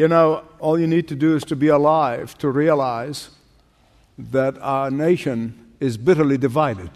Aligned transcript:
You 0.00 0.08
know, 0.08 0.44
all 0.60 0.80
you 0.80 0.86
need 0.86 1.08
to 1.08 1.14
do 1.14 1.36
is 1.36 1.44
to 1.44 1.54
be 1.54 1.68
alive 1.68 2.38
to 2.38 2.48
realize 2.48 3.28
that 4.16 4.56
our 4.62 4.90
nation 4.90 5.74
is 5.78 5.98
bitterly 5.98 6.38
divided. 6.38 6.90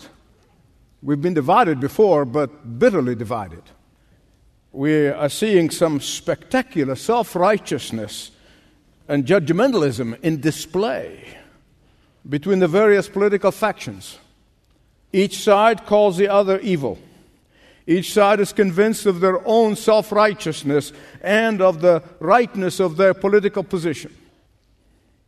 We've 1.03 1.21
been 1.21 1.35
divided 1.35 1.81
before, 1.81 2.25
but 2.25 2.79
bitterly 2.79 3.15
divided. 3.15 3.63
We 4.73 5.09
are 5.09 5.29
seeing 5.29 5.69
some 5.69 6.01
spectacular 6.01 6.95
self 6.95 7.37
righteousness 7.37 8.31
and 9.07 9.27
judgmentalism 9.27 10.19
in 10.23 10.41
display 10.41 11.37
between 12.27 12.61
the 12.61 12.69
various 12.69 13.07
political 13.07 13.53
factions. 13.53 14.19
Each 15.13 15.41
side 15.41 15.85
calls 15.85 16.17
the 16.17 16.29
other 16.29 16.59
evil. 16.61 16.99
Each 17.87 18.13
side 18.13 18.41
is 18.41 18.53
convinced 18.53 19.05
of 19.05 19.21
their 19.21 19.47
own 19.47 19.77
self 19.77 20.11
righteousness 20.11 20.93
and 21.23 21.61
of 21.61 21.81
the 21.81 22.03
rightness 22.19 22.81
of 22.81 22.97
their 22.97 23.13
political 23.13 23.63
position. 23.63 24.15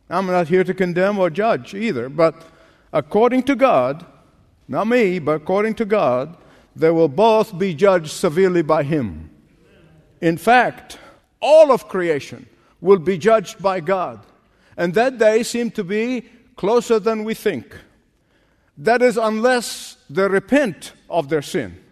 I'm 0.09 0.27
not 0.27 0.47
here 0.47 0.63
to 0.63 0.73
condemn 0.73 1.19
or 1.19 1.29
judge 1.29 1.73
either, 1.73 2.09
but 2.09 2.41
according 2.91 3.43
to 3.43 3.55
God, 3.55 4.05
not 4.67 4.87
me, 4.87 5.19
but 5.19 5.33
according 5.33 5.75
to 5.75 5.85
God, 5.85 6.35
they 6.75 6.89
will 6.89 7.09
both 7.09 7.57
be 7.57 7.73
judged 7.73 8.11
severely 8.11 8.61
by 8.61 8.83
Him. 8.83 9.29
In 10.21 10.37
fact, 10.37 10.97
all 11.41 11.71
of 11.71 11.87
creation 11.87 12.47
will 12.81 12.99
be 12.99 13.17
judged 13.17 13.61
by 13.61 13.79
God. 13.79 14.19
And 14.77 14.93
that 14.93 15.17
day 15.17 15.43
seems 15.43 15.73
to 15.73 15.83
be 15.83 16.25
closer 16.55 16.99
than 16.99 17.23
we 17.23 17.33
think. 17.33 17.75
That 18.77 19.01
is, 19.01 19.17
unless 19.17 19.97
they 20.09 20.27
repent 20.27 20.93
of 21.09 21.29
their 21.29 21.41
sin. 21.41 21.83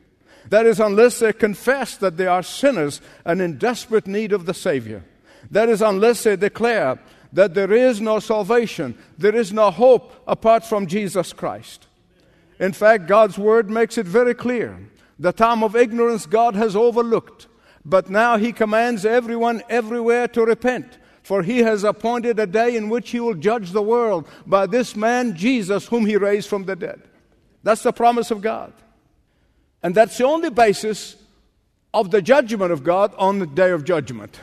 That 0.50 0.66
is, 0.66 0.80
unless 0.80 1.20
they 1.20 1.34
confess 1.34 1.98
that 1.98 2.18
they 2.18 2.28
are 2.28 2.44
sinners 2.44 3.02
and 3.26 3.42
in 3.42 3.58
desperate 3.58 4.08
need 4.08 4.32
of 4.32 4.46
the 4.46 4.54
Savior. 4.54 5.04
That 5.52 5.70
is, 5.70 5.82
unless 5.82 6.24
they 6.24 6.36
declare 6.36 7.00
that 7.34 7.54
there 7.54 7.74
is 7.74 8.00
no 8.00 8.20
salvation, 8.20 8.98
there 9.18 9.36
is 9.36 9.52
no 9.52 9.72
hope 9.72 10.14
apart 10.28 10.66
from 10.66 10.88
Jesus 10.88 11.34
Christ. 11.34 11.88
In 12.60 12.72
fact, 12.72 13.08
God's 13.08 13.38
Word 13.38 13.70
makes 13.70 13.98
it 13.98 14.06
very 14.06 14.34
clear. 14.34 14.78
The 15.20 15.34
time 15.34 15.64
of 15.64 15.76
ignorance 15.76 16.26
God 16.26 16.56
has 16.56 16.76
overlooked, 16.76 17.48
but 17.84 18.10
now 18.10 18.38
He 18.38 18.52
commands 18.52 19.06
everyone 19.06 19.64
everywhere 19.70 20.28
to 20.30 20.46
repent. 20.46 20.98
For 21.26 21.42
he 21.42 21.58
has 21.64 21.84
appointed 21.84 22.38
a 22.38 22.46
day 22.46 22.76
in 22.76 22.88
which 22.88 23.10
he 23.10 23.20
will 23.20 23.34
judge 23.34 23.72
the 23.72 23.82
world 23.82 24.28
by 24.46 24.68
this 24.68 24.96
man, 24.96 25.36
Jesus, 25.36 25.88
whom 25.88 26.06
he 26.06 26.18
raised 26.18 26.48
from 26.48 26.66
the 26.66 26.76
dead. 26.76 27.02
That's 27.64 27.82
the 27.82 27.92
promise 27.92 28.30
of 28.30 28.44
God. 28.44 28.72
And 29.86 29.94
that's 29.94 30.18
the 30.18 30.26
only 30.26 30.50
basis 30.50 31.16
of 31.94 32.10
the 32.10 32.20
judgment 32.20 32.72
of 32.72 32.84
God 32.84 33.14
on 33.20 33.38
the 33.38 33.46
day 33.46 33.70
of 33.70 33.84
judgment. 33.84 34.40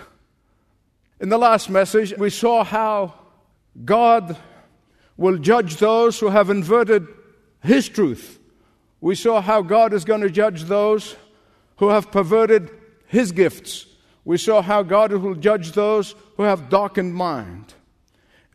In 1.19 1.31
the 1.31 1.37
last 1.37 1.69
message, 1.69 2.17
we 2.17 2.31
saw 2.31 2.63
how 2.63 3.15
God 3.85 4.37
will 5.17 5.39
judge 5.39 5.79
those 5.79 6.21
who 6.21 6.29
have 6.29 6.49
inverted 6.49 7.09
His 7.61 7.89
truth. 7.89 8.39
We 9.01 9.17
saw 9.17 9.41
how 9.41 9.63
God 9.63 9.93
is 9.93 10.05
going 10.05 10.21
to 10.21 10.31
judge 10.31 10.63
those 10.63 11.17
who 11.79 11.89
have 11.89 12.13
perverted 12.13 12.71
His 13.09 13.33
gifts. 13.33 13.87
We 14.25 14.39
saw 14.39 14.63
how 14.63 14.85
God 14.85 15.11
will 15.11 15.35
judge 15.35 15.73
those 15.73 16.15
who 16.37 16.45
have 16.45 16.69
darkened 16.69 17.17
mind. 17.17 17.75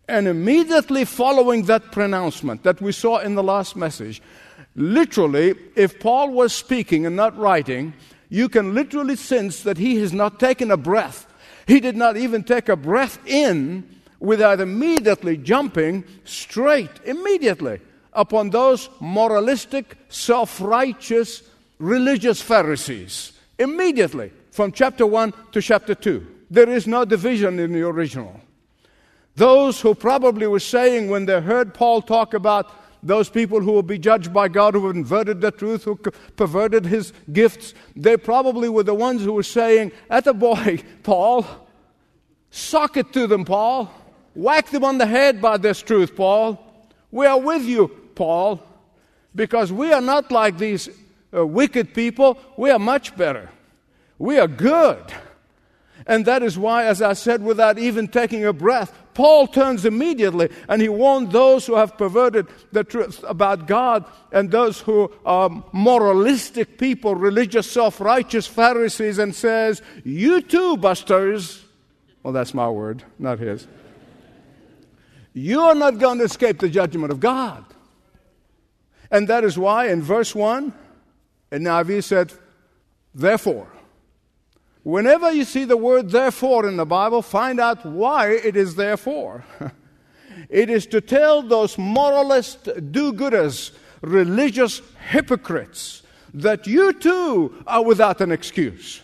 And 0.07 0.25
immediately 0.25 1.03
following 1.03 1.63
that 1.63 1.91
pronouncement 1.91 2.63
that 2.63 2.79
we 2.81 2.93
saw 2.93 3.17
in 3.17 3.35
the 3.35 3.43
last 3.43 3.75
message, 3.75 4.21
Literally, 4.77 5.55
if 5.75 5.99
Paul 5.99 6.31
was 6.31 6.53
speaking 6.53 7.07
and 7.07 7.15
not 7.15 7.35
writing, 7.35 7.93
you 8.29 8.47
can 8.47 8.75
literally 8.75 9.15
sense 9.15 9.63
that 9.63 9.79
he 9.79 9.95
has 9.97 10.13
not 10.13 10.39
taken 10.39 10.69
a 10.69 10.77
breath. 10.77 11.25
He 11.65 11.79
did 11.79 11.97
not 11.97 12.15
even 12.15 12.43
take 12.43 12.69
a 12.69 12.75
breath 12.75 13.19
in 13.25 13.89
without 14.19 14.59
immediately 14.59 15.35
jumping 15.35 16.03
straight, 16.25 16.91
immediately, 17.05 17.79
upon 18.13 18.51
those 18.51 18.89
moralistic, 18.99 19.97
self 20.09 20.61
righteous, 20.61 21.41
religious 21.79 22.39
Pharisees. 22.39 23.33
Immediately, 23.57 24.31
from 24.51 24.71
chapter 24.71 25.07
1 25.07 25.33
to 25.53 25.61
chapter 25.61 25.95
2. 25.95 26.35
There 26.51 26.69
is 26.69 26.85
no 26.85 27.03
division 27.03 27.57
in 27.57 27.73
the 27.73 27.81
original. 27.81 28.39
Those 29.35 29.81
who 29.81 29.95
probably 29.95 30.47
were 30.47 30.59
saying 30.59 31.09
when 31.09 31.25
they 31.25 31.41
heard 31.41 31.73
Paul 31.73 32.01
talk 32.01 32.33
about 32.33 32.71
those 33.03 33.29
people 33.29 33.61
who 33.61 33.71
will 33.71 33.83
be 33.83 33.99
judged 33.99 34.33
by 34.33 34.47
God 34.47 34.73
who 34.73 34.89
inverted 34.89 35.41
the 35.41 35.51
truth, 35.51 35.83
who 35.83 35.95
perverted 35.95 36.85
his 36.85 37.13
gifts, 37.31 37.73
they 37.95 38.17
probably 38.17 38.69
were 38.69 38.83
the 38.83 38.93
ones 38.93 39.23
who 39.23 39.33
were 39.33 39.43
saying, 39.43 39.91
At 40.09 40.27
a 40.27 40.33
boy, 40.33 40.83
Paul, 41.03 41.45
sock 42.49 42.97
it 42.97 43.13
to 43.13 43.27
them, 43.27 43.45
Paul. 43.45 43.91
Whack 44.33 44.69
them 44.69 44.83
on 44.83 44.97
the 44.97 45.05
head 45.05 45.41
by 45.41 45.57
this 45.57 45.81
truth, 45.81 46.15
Paul. 46.15 46.63
We 47.11 47.25
are 47.25 47.39
with 47.39 47.63
you, 47.63 47.87
Paul, 48.15 48.61
because 49.33 49.71
we 49.71 49.91
are 49.91 50.01
not 50.01 50.31
like 50.31 50.57
these 50.57 50.89
uh, 51.35 51.45
wicked 51.45 51.93
people. 51.93 52.37
We 52.57 52.69
are 52.69 52.79
much 52.79 53.15
better. 53.15 53.49
We 54.19 54.37
are 54.39 54.47
good. 54.47 55.03
And 56.05 56.25
that 56.25 56.43
is 56.43 56.57
why, 56.57 56.85
as 56.85 57.01
I 57.01 57.13
said, 57.13 57.43
without 57.43 57.77
even 57.77 58.07
taking 58.07 58.45
a 58.45 58.53
breath, 58.53 58.93
Paul 59.17 59.47
turns 59.47 59.83
immediately 59.83 60.47
and 60.69 60.79
he 60.79 60.89
warns 60.89 61.33
those 61.33 61.65
who 61.65 61.73
have 61.73 61.97
perverted 61.97 62.45
the 62.71 62.83
truth 62.83 63.25
about 63.27 63.65
God 63.65 64.05
and 64.31 64.51
those 64.51 64.81
who 64.81 65.11
are 65.25 65.49
moralistic 65.71 66.77
people, 66.77 67.15
religious, 67.15 67.69
self 67.69 67.99
righteous 67.99 68.45
Pharisees, 68.45 69.17
and 69.17 69.33
says, 69.33 69.81
You 70.03 70.41
too, 70.41 70.77
busters. 70.77 71.65
Well, 72.21 72.31
that's 72.31 72.53
my 72.53 72.69
word, 72.69 73.05
not 73.17 73.39
his. 73.39 73.67
You're 75.33 75.73
not 75.73 75.97
going 75.97 76.19
to 76.19 76.25
escape 76.25 76.59
the 76.59 76.69
judgment 76.69 77.11
of 77.11 77.19
God. 77.19 77.65
And 79.09 79.27
that 79.29 79.43
is 79.43 79.57
why 79.57 79.87
in 79.87 80.03
verse 80.03 80.35
1, 80.35 80.71
and 81.49 81.65
Navi 81.65 82.03
said, 82.03 82.33
Therefore, 83.15 83.67
Whenever 84.87 85.29
you 85.33 85.43
see 85.43 85.65
the 85.65 85.75
word 85.75 86.11
therefore 86.11 86.65
in 86.65 86.77
the 86.77 86.85
Bible, 86.85 87.21
find 87.21 87.59
out 87.59 87.85
why 87.85 88.29
it 88.29 88.55
is 88.55 88.75
therefore. 88.75 89.43
it 90.49 90.69
is 90.69 90.85
to 90.85 91.01
tell 91.01 91.41
those 91.41 91.77
moralist 91.77 92.69
do 92.93 93.11
gooders, 93.11 93.71
religious 93.99 94.81
hypocrites, 95.09 96.03
that 96.33 96.67
you 96.67 96.93
too 96.93 97.61
are 97.67 97.83
without 97.83 98.21
an 98.21 98.31
excuse. 98.31 99.01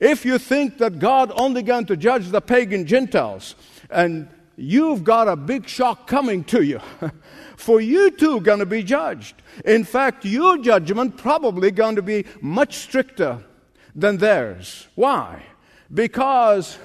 If 0.00 0.24
you 0.24 0.36
think 0.36 0.78
that 0.78 0.98
God 0.98 1.30
only 1.36 1.62
going 1.62 1.86
to 1.86 1.96
judge 1.96 2.30
the 2.30 2.40
pagan 2.40 2.84
Gentiles, 2.84 3.54
and 3.90 4.28
you've 4.56 5.04
got 5.04 5.28
a 5.28 5.36
big 5.36 5.68
shock 5.68 6.08
coming 6.08 6.42
to 6.46 6.62
you, 6.62 6.80
for 7.56 7.80
you 7.80 8.10
too 8.10 8.40
going 8.40 8.58
to 8.58 8.66
be 8.66 8.82
judged. 8.82 9.36
In 9.64 9.84
fact, 9.84 10.24
your 10.24 10.58
judgment 10.58 11.16
probably 11.16 11.70
going 11.70 11.94
to 11.94 12.02
be 12.02 12.24
much 12.40 12.78
stricter 12.78 13.44
than 13.94 14.18
theirs. 14.18 14.88
Why? 14.94 15.44
Because 15.92 16.78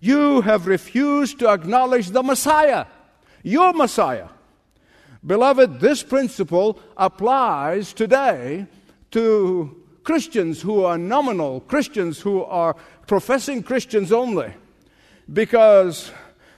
you 0.00 0.40
have 0.42 0.66
refused 0.66 1.38
to 1.40 1.48
acknowledge 1.48 2.10
the 2.10 2.22
Messiah, 2.22 2.86
your 3.42 3.72
Messiah. 3.72 4.28
Beloved, 5.24 5.80
this 5.80 6.02
principle 6.02 6.78
applies 6.96 7.92
today 7.92 8.66
to 9.10 9.82
Christians 10.04 10.62
who 10.62 10.84
are 10.84 10.96
nominal, 10.96 11.60
Christians 11.60 12.20
who 12.20 12.44
are 12.44 12.76
professing 13.06 13.62
Christians 13.62 14.12
only, 14.12 14.52
because 15.32 16.12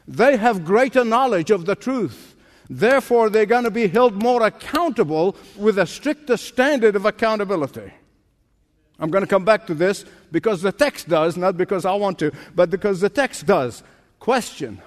they 0.07 0.37
have 0.37 0.65
greater 0.65 1.05
knowledge 1.05 1.51
of 1.51 1.65
the 1.65 1.75
truth. 1.75 2.35
Therefore, 2.69 3.31
they're 3.31 3.47
going 3.47 3.65
to 3.65 3.71
be 3.71 3.89
held 3.89 4.23
more 4.23 4.43
accountable 4.43 5.37
with 5.57 5.79
a 5.79 5.87
stricter 5.87 6.37
standard 6.37 6.95
of 6.95 7.07
accountability. 7.07 7.93
I'm 8.99 9.11
going 9.11 9.23
to 9.23 9.29
come 9.29 9.45
back 9.45 9.67
to 9.69 9.75
this 9.75 10.05
because 10.33 10.63
the 10.63 10.73
text 10.73 11.09
does, 11.09 11.37
not 11.37 11.57
because 11.57 11.85
I 11.85 11.95
want 11.95 12.19
to, 12.19 12.33
but 12.55 12.71
because 12.71 13.01
the 13.01 13.09
text 13.09 13.47
does. 13.47 13.83
Question 14.19 14.81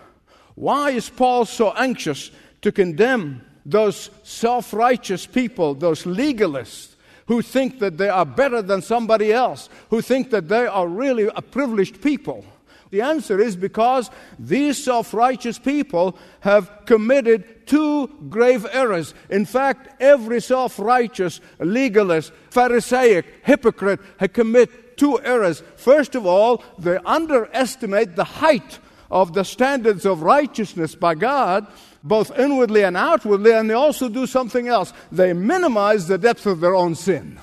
Why 0.56 0.92
is 0.92 1.10
Paul 1.10 1.46
so 1.46 1.72
anxious 1.72 2.32
to 2.62 2.72
condemn 2.72 3.42
those 3.66 4.10
self 4.24 4.74
righteous 4.74 5.26
people, 5.26 5.74
those 5.74 6.04
legalists, 6.04 6.96
who 7.28 7.42
think 7.42 7.80
that 7.80 7.98
they 7.98 8.10
are 8.10 8.26
better 8.26 8.62
than 8.62 8.82
somebody 8.82 9.32
else, 9.32 9.70
who 9.90 10.02
think 10.02 10.32
that 10.32 10.50
they 10.50 10.68
are 10.68 10.88
really 10.88 11.30
a 11.36 11.42
privileged 11.42 12.02
people? 12.02 12.44
The 12.92 13.02
answer 13.02 13.40
is 13.40 13.56
because 13.56 14.12
these 14.38 14.82
self 14.82 15.14
righteous 15.14 15.58
people 15.58 16.18
have 16.42 16.70
committed 16.86 17.66
two 17.66 18.08
grave 18.30 18.68
errors. 18.70 19.14
In 19.30 19.46
fact, 19.46 19.96
every 20.02 20.42
self 20.42 20.78
righteous, 20.78 21.40
legalist, 21.60 22.34
Pharisaic, 22.50 23.26
hypocrite 23.44 24.02
had 24.18 24.34
commit 24.34 24.98
two 24.98 25.20
errors. 25.22 25.64
First 25.78 26.16
of 26.16 26.26
all, 26.26 26.64
they 26.78 26.98
underestimate 27.06 28.18
the 28.18 28.26
height 28.26 28.80
of 29.10 29.34
the 29.34 29.46
standards 29.46 30.06
of 30.06 30.22
righteousness 30.22 30.94
by 30.94 31.16
God, 31.16 31.68
both 32.04 32.38
inwardly 32.38 32.84
and 32.84 32.98
outwardly, 32.98 33.54
and 33.54 33.70
they 33.70 33.74
also 33.74 34.10
do 34.10 34.28
something 34.28 34.68
else. 34.68 34.92
They 35.14 35.32
minimize 35.32 36.08
the 36.08 36.18
depth 36.18 36.46
of 36.46 36.60
their 36.60 36.76
own 36.76 36.96
sin. 36.96 37.40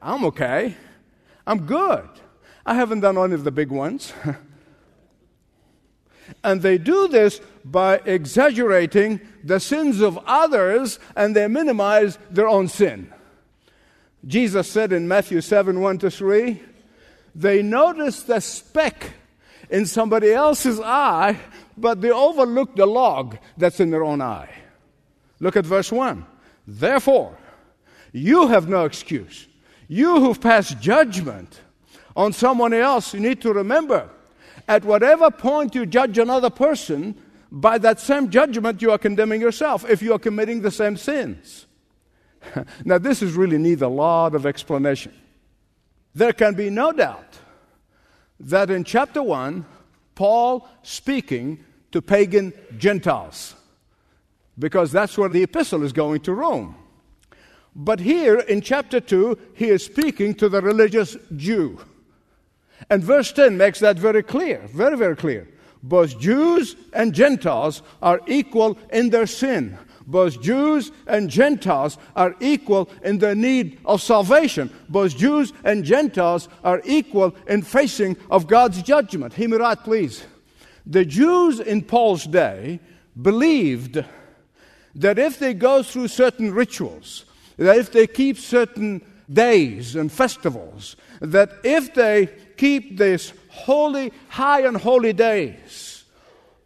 I'm 0.00 0.24
okay. 0.26 0.76
I'm 1.48 1.66
good. 1.66 2.08
I 2.64 2.74
haven't 2.74 3.00
done 3.00 3.18
any 3.18 3.34
of 3.34 3.42
the 3.42 3.50
big 3.50 3.70
ones. 3.70 4.12
And 6.42 6.62
they 6.62 6.78
do 6.78 7.08
this 7.08 7.40
by 7.64 8.00
exaggerating 8.04 9.20
the 9.44 9.60
sins 9.60 10.00
of 10.00 10.18
others 10.26 10.98
and 11.16 11.36
they 11.36 11.46
minimize 11.48 12.18
their 12.30 12.48
own 12.48 12.68
sin. 12.68 13.12
Jesus 14.26 14.70
said 14.70 14.92
in 14.92 15.08
Matthew 15.08 15.40
7 15.40 15.80
1 15.80 15.98
to 15.98 16.10
3, 16.10 16.62
they 17.34 17.62
notice 17.62 18.22
the 18.22 18.40
speck 18.40 19.12
in 19.70 19.86
somebody 19.86 20.32
else's 20.32 20.80
eye, 20.80 21.38
but 21.76 22.00
they 22.00 22.10
overlook 22.10 22.76
the 22.76 22.86
log 22.86 23.38
that's 23.56 23.80
in 23.80 23.90
their 23.90 24.04
own 24.04 24.20
eye. 24.20 24.50
Look 25.40 25.56
at 25.56 25.64
verse 25.64 25.90
1. 25.90 26.24
Therefore, 26.66 27.36
you 28.12 28.48
have 28.48 28.68
no 28.68 28.84
excuse. 28.84 29.48
You 29.88 30.20
who've 30.20 30.40
passed 30.40 30.80
judgment 30.80 31.60
on 32.14 32.32
someone 32.32 32.74
else, 32.74 33.14
you 33.14 33.20
need 33.20 33.40
to 33.42 33.52
remember 33.52 34.08
at 34.72 34.86
whatever 34.86 35.30
point 35.30 35.74
you 35.74 35.84
judge 35.84 36.16
another 36.16 36.48
person, 36.48 37.14
by 37.50 37.76
that 37.76 38.00
same 38.00 38.30
judgment 38.30 38.80
you 38.80 38.90
are 38.90 38.96
condemning 38.96 39.38
yourself 39.38 39.84
if 39.88 40.00
you 40.00 40.14
are 40.14 40.18
committing 40.18 40.62
the 40.62 40.70
same 40.70 40.96
sins. 40.96 41.66
now, 42.84 42.96
this 42.96 43.20
is 43.20 43.34
really 43.34 43.58
need 43.58 43.82
a 43.82 43.88
lot 43.88 44.34
of 44.34 44.46
explanation. 44.46 45.12
There 46.14 46.32
can 46.32 46.54
be 46.54 46.70
no 46.70 46.90
doubt 46.90 47.38
that 48.40 48.70
in 48.70 48.84
chapter 48.84 49.22
1, 49.22 49.66
Paul 50.14 50.66
speaking 50.82 51.62
to 51.90 52.00
pagan 52.00 52.54
Gentiles, 52.78 53.54
because 54.58 54.90
that's 54.90 55.18
where 55.18 55.28
the 55.28 55.42
epistle 55.42 55.82
is 55.82 55.92
going 55.92 56.22
to 56.22 56.32
Rome. 56.32 56.76
But 57.76 58.00
here 58.00 58.38
in 58.38 58.62
chapter 58.62 59.00
2, 59.00 59.38
he 59.54 59.68
is 59.68 59.84
speaking 59.84 60.34
to 60.36 60.48
the 60.48 60.62
religious 60.62 61.14
Jew. 61.36 61.78
And 62.90 63.02
verse 63.02 63.32
10 63.32 63.56
makes 63.56 63.80
that 63.80 63.98
very 63.98 64.22
clear, 64.22 64.62
very, 64.66 64.96
very 64.96 65.16
clear. 65.16 65.48
Both 65.82 66.20
Jews 66.20 66.76
and 66.92 67.12
Gentiles 67.12 67.82
are 68.00 68.20
equal 68.26 68.78
in 68.92 69.10
their 69.10 69.26
sin. 69.26 69.78
Both 70.06 70.42
Jews 70.42 70.92
and 71.06 71.30
Gentiles 71.30 71.98
are 72.16 72.34
equal 72.40 72.88
in 73.02 73.18
their 73.18 73.34
need 73.34 73.78
of 73.84 74.02
salvation. 74.02 74.70
Both 74.88 75.16
Jews 75.16 75.52
and 75.64 75.84
Gentiles 75.84 76.48
are 76.64 76.82
equal 76.84 77.34
in 77.48 77.62
facing 77.62 78.16
of 78.30 78.46
God's 78.46 78.82
judgment. 78.82 79.34
Hear 79.34 79.48
me 79.48 79.56
right, 79.56 79.78
please. 79.78 80.24
The 80.86 81.04
Jews 81.04 81.60
in 81.60 81.82
Paul's 81.82 82.24
day 82.24 82.80
believed 83.20 84.04
that 84.94 85.18
if 85.18 85.38
they 85.38 85.54
go 85.54 85.82
through 85.82 86.08
certain 86.08 86.52
rituals, 86.52 87.24
that 87.56 87.78
if 87.78 87.92
they 87.92 88.06
keep 88.06 88.38
certain 88.38 89.02
days 89.32 89.96
and 89.96 90.10
festivals, 90.10 90.96
that 91.20 91.52
if 91.62 91.94
they 91.94 92.28
keep 92.56 92.98
these 92.98 93.32
holy, 93.48 94.12
high 94.28 94.66
and 94.66 94.76
holy 94.76 95.12
days, 95.12 96.04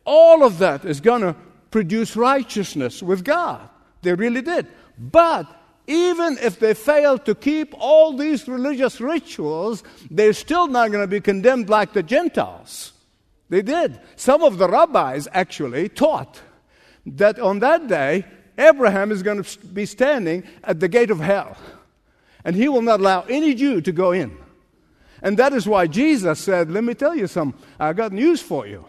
all 0.05 0.45
of 0.45 0.59
that 0.59 0.85
is 0.85 1.01
going 1.01 1.23
to 1.23 1.35
produce 1.71 2.17
righteousness 2.17 3.03
with 3.03 3.25
God. 3.25 3.69
They 4.03 4.15
really 4.15 4.43
did. 4.43 4.67
But 4.99 5.47
even 5.87 6.39
if 6.41 6.59
they 6.59 6.75
fail 6.75 7.19
to 7.19 7.35
keep 7.35 7.75
all 7.79 8.17
these 8.17 8.49
religious 8.49 9.01
rituals, 9.01 9.83
they're 10.11 10.33
still 10.33 10.67
not 10.67 10.91
going 10.91 11.03
to 11.03 11.09
be 11.09 11.21
condemned 11.21 11.69
like 11.69 11.93
the 11.93 12.03
Gentiles. 12.03 12.93
They 13.49 13.63
did. 13.63 14.01
Some 14.17 14.43
of 14.43 14.59
the 14.59 14.69
rabbis 14.69 15.29
actually 15.33 15.89
taught 15.89 16.41
that 17.07 17.39
on 17.39 17.61
that 17.61 17.87
day, 17.87 18.25
Abraham 18.59 19.13
is 19.13 19.23
going 19.23 19.43
to 19.43 19.59
be 19.67 19.87
standing 19.87 20.45
at 20.65 20.81
the 20.81 20.89
gate 20.89 21.11
of 21.11 21.21
hell, 21.21 21.57
and 22.45 22.57
he 22.57 22.69
will 22.69 22.83
not 22.83 23.01
allow 23.01 23.23
any 23.23 23.55
Jew 23.55 23.81
to 23.83 23.93
go 23.93 24.13
in. 24.13 24.37
And 25.27 25.37
that 25.41 25.53
is 25.53 25.67
why 25.67 25.89
Jesus 25.89 26.39
said, 26.39 26.71
Let 26.71 26.85
me 26.85 26.95
tell 26.95 27.17
you 27.17 27.27
something, 27.27 27.61
I 27.81 27.95
got 27.95 28.13
news 28.13 28.41
for 28.41 28.65
you. 28.65 28.85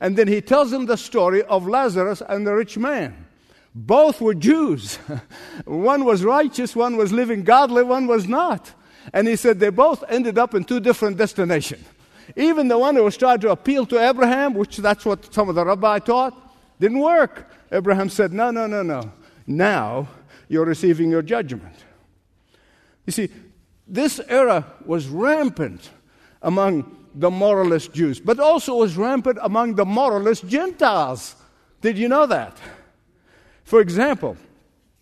And 0.00 0.18
then 0.18 0.26
he 0.26 0.40
tells 0.40 0.72
them 0.72 0.86
the 0.86 0.96
story 0.96 1.44
of 1.44 1.68
Lazarus 1.68 2.20
and 2.28 2.44
the 2.44 2.54
rich 2.54 2.76
man. 2.76 3.24
Both 3.72 4.20
were 4.20 4.34
Jews. 4.34 4.96
one 5.64 6.04
was 6.04 6.24
righteous, 6.24 6.74
one 6.74 6.96
was 6.96 7.12
living 7.12 7.44
godly, 7.44 7.84
one 7.84 8.08
was 8.08 8.26
not. 8.26 8.72
And 9.12 9.28
he 9.28 9.36
said 9.36 9.60
they 9.60 9.70
both 9.70 10.02
ended 10.08 10.38
up 10.38 10.56
in 10.56 10.64
two 10.64 10.80
different 10.80 11.18
destinations. 11.18 11.86
Even 12.34 12.66
the 12.66 12.78
one 12.78 12.96
who 12.96 13.04
was 13.04 13.16
trying 13.16 13.38
to 13.42 13.52
appeal 13.52 13.86
to 13.86 14.00
Abraham, 14.00 14.54
which 14.54 14.78
that's 14.78 15.04
what 15.04 15.32
some 15.32 15.48
of 15.48 15.54
the 15.54 15.64
rabbi 15.64 16.00
taught, 16.00 16.34
didn't 16.80 16.98
work. 16.98 17.48
Abraham 17.70 18.08
said, 18.08 18.32
No, 18.32 18.50
no, 18.50 18.66
no, 18.66 18.82
no. 18.82 19.12
Now 19.46 20.08
you're 20.48 20.64
receiving 20.64 21.12
your 21.12 21.22
judgment. 21.22 21.76
You 23.06 23.12
see, 23.12 23.30
this 23.86 24.20
error 24.28 24.64
was 24.84 25.08
rampant 25.08 25.90
among 26.42 26.96
the 27.14 27.30
moralist 27.30 27.92
Jews, 27.92 28.20
but 28.20 28.38
also 28.38 28.76
was 28.76 28.96
rampant 28.96 29.38
among 29.42 29.74
the 29.74 29.84
moralist 29.84 30.46
Gentiles. 30.46 31.36
Did 31.80 31.96
you 31.96 32.08
know 32.08 32.26
that? 32.26 32.58
For 33.64 33.80
example, 33.80 34.36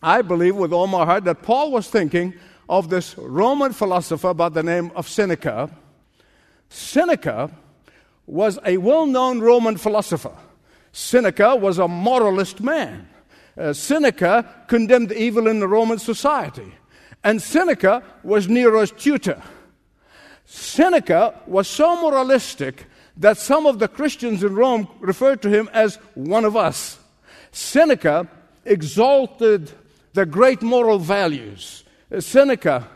I 0.03 0.23
believe 0.23 0.57
with 0.57 0.73
all 0.73 0.87
my 0.87 1.05
heart 1.05 1.25
that 1.25 1.43
Paul 1.43 1.73
was 1.73 1.89
thinking 1.89 2.35
of 2.69 2.89
this 2.89 3.17
Roman 3.19 3.73
philosopher 3.73 4.35
by 4.35 4.49
the 4.49 4.63
name 4.63 4.91
of 4.95 5.09
Seneca. 5.09 5.71
Seneca 6.69 7.51
was 8.27 8.59
a 8.65 8.77
well 8.77 9.07
known 9.07 9.41
Roman 9.41 9.77
philosopher. 9.77 10.37
Seneca 10.93 11.57
was 11.57 11.79
a 11.79 11.89
moralist 11.89 12.61
man. 12.61 13.09
Uh, 13.57 13.73
Seneca 13.73 14.65
condemned 14.67 15.13
evil 15.13 15.47
in 15.47 15.61
the 15.61 15.69
Roman 15.69 15.99
society. 15.99 16.73
And 17.25 17.41
Seneca 17.41 18.03
was 18.23 18.49
Nero's 18.49 18.93
tutor. 18.93 19.43
Seneca 20.45 21.41
was 21.47 21.67
so 21.67 22.01
moralistic 22.01 22.85
that 23.17 23.39
some 23.39 23.65
of 23.65 23.79
the 23.79 23.89
Christians 23.89 24.45
in 24.45 24.55
Rome 24.55 24.89
referred 25.01 25.41
to 25.43 25.49
him 25.49 25.71
as 25.73 25.97
one 26.15 26.45
of 26.45 26.55
us. 26.55 26.99
Seneca 27.51 28.29
exalted 28.67 29.73
the 30.13 30.27
great 30.27 30.61
moral 30.61 30.99
values. 30.99 31.85
Seneca 32.19 32.87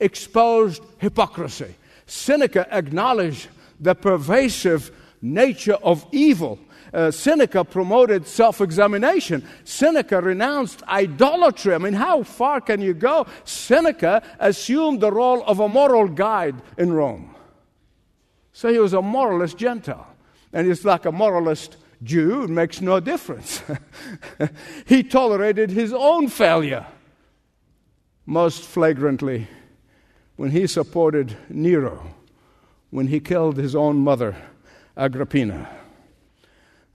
exposed 0.00 0.82
hypocrisy. 0.98 1.74
Seneca 2.06 2.66
acknowledged 2.74 3.48
the 3.78 3.94
pervasive 3.94 4.90
nature 5.20 5.74
of 5.82 6.06
evil 6.10 6.58
uh, 6.94 7.10
Seneca 7.10 7.64
promoted 7.64 8.26
self 8.26 8.60
examination. 8.60 9.46
Seneca 9.64 10.20
renounced 10.20 10.82
idolatry. 10.84 11.74
I 11.74 11.78
mean, 11.78 11.94
how 11.94 12.22
far 12.22 12.60
can 12.60 12.80
you 12.80 12.94
go? 12.94 13.26
Seneca 13.44 14.22
assumed 14.38 15.00
the 15.00 15.10
role 15.10 15.42
of 15.44 15.58
a 15.58 15.68
moral 15.68 16.08
guide 16.08 16.54
in 16.78 16.92
Rome. 16.92 17.34
So 18.52 18.72
he 18.72 18.78
was 18.78 18.92
a 18.92 19.02
moralist 19.02 19.58
Gentile. 19.58 20.06
And 20.52 20.68
he's 20.68 20.84
like 20.84 21.04
a 21.04 21.12
moralist 21.12 21.76
Jew, 22.02 22.44
it 22.44 22.50
makes 22.50 22.80
no 22.80 23.00
difference. 23.00 23.62
he 24.86 25.02
tolerated 25.02 25.70
his 25.70 25.92
own 25.92 26.28
failure 26.28 26.86
most 28.26 28.62
flagrantly 28.62 29.48
when 30.36 30.50
he 30.50 30.66
supported 30.66 31.36
Nero, 31.48 32.14
when 32.90 33.08
he 33.08 33.20
killed 33.20 33.56
his 33.56 33.74
own 33.74 33.96
mother, 33.98 34.36
Agrippina. 34.96 35.83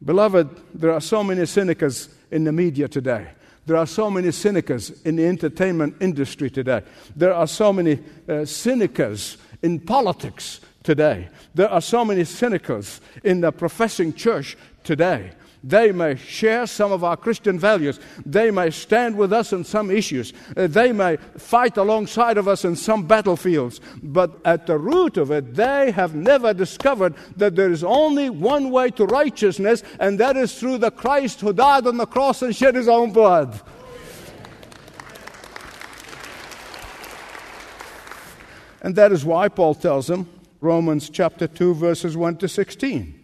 Beloved, 0.03 0.49
there 0.73 0.93
are 0.93 1.01
so 1.01 1.23
many 1.23 1.45
cynics 1.45 2.09
in 2.31 2.43
the 2.43 2.51
media 2.51 2.87
today. 2.87 3.31
There 3.65 3.77
are 3.77 3.85
so 3.85 4.09
many 4.09 4.31
cynics 4.31 4.89
in 5.03 5.17
the 5.17 5.27
entertainment 5.27 5.95
industry 5.99 6.49
today. 6.49 6.81
There 7.15 7.33
are 7.33 7.47
so 7.47 7.73
many 7.73 7.99
uh, 8.27 8.45
cynics 8.45 9.37
in 9.61 9.79
politics 9.81 10.61
today. 10.83 11.29
There 11.53 11.69
are 11.69 11.81
so 11.81 12.05
many 12.05 12.23
cynics 12.23 13.01
in 13.23 13.41
the 13.41 13.51
professing 13.51 14.13
church 14.13 14.57
today. 14.83 15.31
They 15.63 15.91
may 15.91 16.15
share 16.15 16.65
some 16.67 16.93
of 16.93 17.03
our 17.03 17.17
Christian 17.17 17.59
values. 17.59 17.99
They 18.25 18.49
may 18.49 18.69
stand 18.69 19.17
with 19.17 19.33
us 19.33 19.51
in 19.51 19.65
some 19.65 19.91
issues. 19.91 20.31
Uh, 20.55 20.67
they 20.67 20.93
may 20.93 21.17
fight 21.37 21.75
alongside 21.75 22.37
of 22.37 22.47
us 22.47 22.63
in 22.63 22.77
some 22.77 23.05
battlefields. 23.05 23.81
But 24.01 24.39
at 24.45 24.67
the 24.67 24.77
root 24.77 25.17
of 25.17 25.31
it, 25.31 25.55
they 25.55 25.91
have 25.91 26.15
never 26.15 26.53
discovered 26.53 27.13
that 27.35 27.57
there 27.57 27.71
is 27.71 27.83
only 27.83 28.29
one 28.29 28.71
way 28.71 28.89
to 28.91 29.05
righteousness, 29.05 29.83
and 29.99 30.17
that 30.19 30.37
is 30.37 30.57
through 30.57 30.77
the 30.77 30.91
Christ 30.91 31.41
who 31.41 31.51
died 31.51 31.85
on 31.87 31.97
the 31.97 32.05
cross 32.05 32.41
and 32.41 32.55
shed 32.55 32.75
his 32.75 32.87
own 32.87 33.11
blood. 33.11 33.59
And 38.81 38.95
that 38.95 39.11
is 39.11 39.25
why 39.25 39.49
Paul 39.49 39.75
tells 39.75 40.07
them, 40.07 40.29
Romans 40.61 41.09
chapter 41.09 41.47
2, 41.47 41.73
verses 41.73 42.15
1 42.15 42.37
to 42.37 42.47
16 42.47 43.18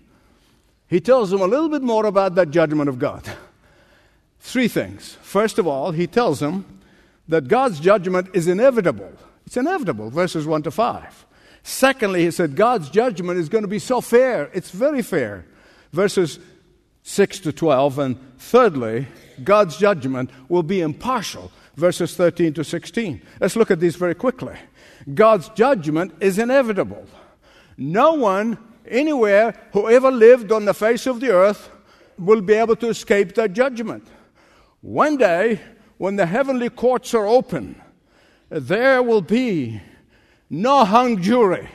he 0.95 1.01
tells 1.01 1.29
them 1.29 1.41
a 1.41 1.45
little 1.45 1.67
bit 1.67 1.81
more 1.81 2.05
about 2.05 2.35
that 2.35 2.51
judgment 2.51 2.87
of 2.87 2.97
God. 2.97 3.29
Three 4.39 4.69
things. 4.69 5.17
First 5.21 5.59
of 5.59 5.67
all, 5.67 5.91
he 5.91 6.07
tells 6.07 6.39
them 6.39 6.79
that 7.27 7.49
God's 7.49 7.81
judgment 7.81 8.29
is 8.33 8.47
inevitable. 8.47 9.11
It's 9.45 9.57
inevitable, 9.57 10.09
verses 10.09 10.45
1 10.45 10.63
to 10.63 10.71
5. 10.71 11.25
Secondly, 11.63 12.23
he 12.23 12.31
said 12.31 12.55
God's 12.55 12.89
judgment 12.89 13.37
is 13.39 13.49
going 13.49 13.65
to 13.65 13.67
be 13.67 13.77
so 13.77 13.99
fair. 13.99 14.49
It's 14.53 14.71
very 14.71 15.01
fair, 15.01 15.45
verses 15.91 16.39
6 17.03 17.41
to 17.41 17.51
12. 17.51 17.99
And 17.99 18.39
thirdly, 18.39 19.07
God's 19.43 19.75
judgment 19.75 20.29
will 20.47 20.63
be 20.63 20.79
impartial, 20.79 21.51
verses 21.75 22.15
13 22.15 22.53
to 22.53 22.63
16. 22.63 23.21
Let's 23.41 23.57
look 23.57 23.69
at 23.69 23.81
these 23.81 23.97
very 23.97 24.15
quickly. 24.15 24.55
God's 25.13 25.49
judgment 25.49 26.13
is 26.21 26.39
inevitable. 26.39 27.05
No 27.77 28.13
one 28.13 28.57
anywhere, 28.87 29.53
whoever 29.73 30.11
lived 30.11 30.51
on 30.51 30.65
the 30.65 30.73
face 30.73 31.07
of 31.07 31.19
the 31.19 31.31
earth 31.31 31.69
will 32.17 32.41
be 32.41 32.53
able 32.53 32.75
to 32.77 32.89
escape 32.89 33.35
that 33.35 33.53
judgment. 33.53 34.07
One 34.81 35.17
day, 35.17 35.59
when 35.97 36.15
the 36.15 36.25
heavenly 36.25 36.69
courts 36.69 37.13
are 37.13 37.25
open, 37.25 37.81
there 38.49 39.01
will 39.01 39.21
be 39.21 39.81
no 40.49 40.85
hung 40.85 41.21
jury. 41.21 41.69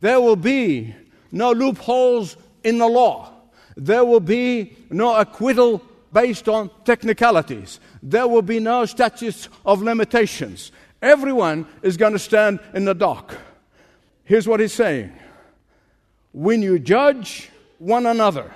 There 0.00 0.20
will 0.20 0.36
be 0.36 0.94
no 1.32 1.52
loopholes 1.52 2.36
in 2.62 2.78
the 2.78 2.86
law. 2.86 3.32
There 3.76 4.04
will 4.04 4.20
be 4.20 4.76
no 4.90 5.16
acquittal 5.16 5.82
based 6.12 6.48
on 6.48 6.70
technicalities. 6.84 7.80
There 8.02 8.26
will 8.26 8.42
be 8.42 8.60
no 8.60 8.86
statutes 8.86 9.48
of 9.64 9.82
limitations. 9.82 10.72
Everyone 11.02 11.66
is 11.82 11.96
going 11.96 12.12
to 12.12 12.18
stand 12.18 12.60
in 12.74 12.84
the 12.84 12.94
dock. 12.94 13.36
Here's 14.24 14.48
what 14.48 14.60
he's 14.60 14.72
saying 14.72 15.12
When 16.32 16.62
you 16.62 16.78
judge 16.78 17.50
one 17.78 18.06
another, 18.06 18.52